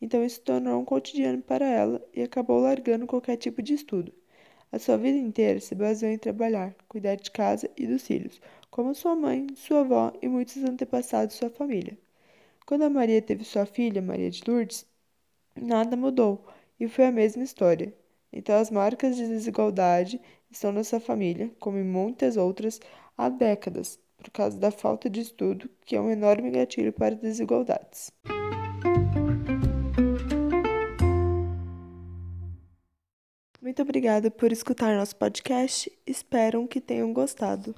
Então 0.03 0.23
isso 0.23 0.43
tornou 0.43 0.79
um 0.79 0.85
cotidiano 0.85 1.41
para 1.41 1.67
ela 1.67 2.07
e 2.13 2.23
acabou 2.23 2.61
largando 2.61 3.07
qualquer 3.07 3.37
tipo 3.37 3.63
de 3.63 3.73
estudo. 3.73 4.13
A 4.71 4.79
sua 4.79 4.99
vida 4.99 5.17
inteira 5.17 5.59
se 5.59 5.75
baseou 5.75 6.13
em 6.13 6.19
trabalhar, 6.19 6.75
cuidar 6.89 7.15
de 7.15 7.31
casa 7.31 7.71
e 7.75 7.87
dos 7.87 8.03
filhos, 8.07 8.39
como 8.71 8.95
sua 8.95 9.17
mãe, 9.17 9.47
sua 9.57 9.81
avó 9.81 10.13
e 10.21 10.29
muitos 10.29 10.59
antepassados 10.59 11.35
de 11.35 11.39
sua 11.41 11.51
família. 11.51 11.97
Quando 12.67 12.83
a 12.83 12.91
Maria 12.91 13.23
teve 13.23 13.45
sua 13.45 13.65
filha, 13.65 14.03
Maria 14.03 14.31
de 14.31 14.43
Lourdes, 14.47 14.87
nada 15.57 15.97
mudou 15.97 16.45
e 16.79 16.87
foi 16.87 17.07
a 17.07 17.13
mesma 17.13 17.43
história. 17.43 17.95
Então, 18.33 18.57
as 18.57 18.71
marcas 18.71 19.17
de 19.17 19.27
desigualdade 19.27 20.21
estão 20.51 20.73
nessa 20.73 21.01
família, 21.01 21.51
como 21.59 21.79
em 21.79 21.85
muitas 21.85 22.37
outras, 22.37 22.81
há 23.17 23.29
décadas, 23.29 23.99
por 24.17 24.31
causa 24.31 24.59
da 24.59 24.71
falta 24.71 25.09
de 25.11 25.21
estudo, 25.21 25.69
que 25.85 25.97
é 25.97 26.01
um 26.01 26.11
enorme 26.11 26.51
gatilho 26.51 26.93
para 26.93 27.15
desigualdades. 27.15 28.13
Muito 33.61 33.83
obrigada 33.83 34.31
por 34.31 34.51
escutar 34.53 34.97
nosso 34.97 35.15
podcast. 35.17 35.93
Espero 36.07 36.67
que 36.67 36.81
tenham 36.81 37.13
gostado. 37.13 37.75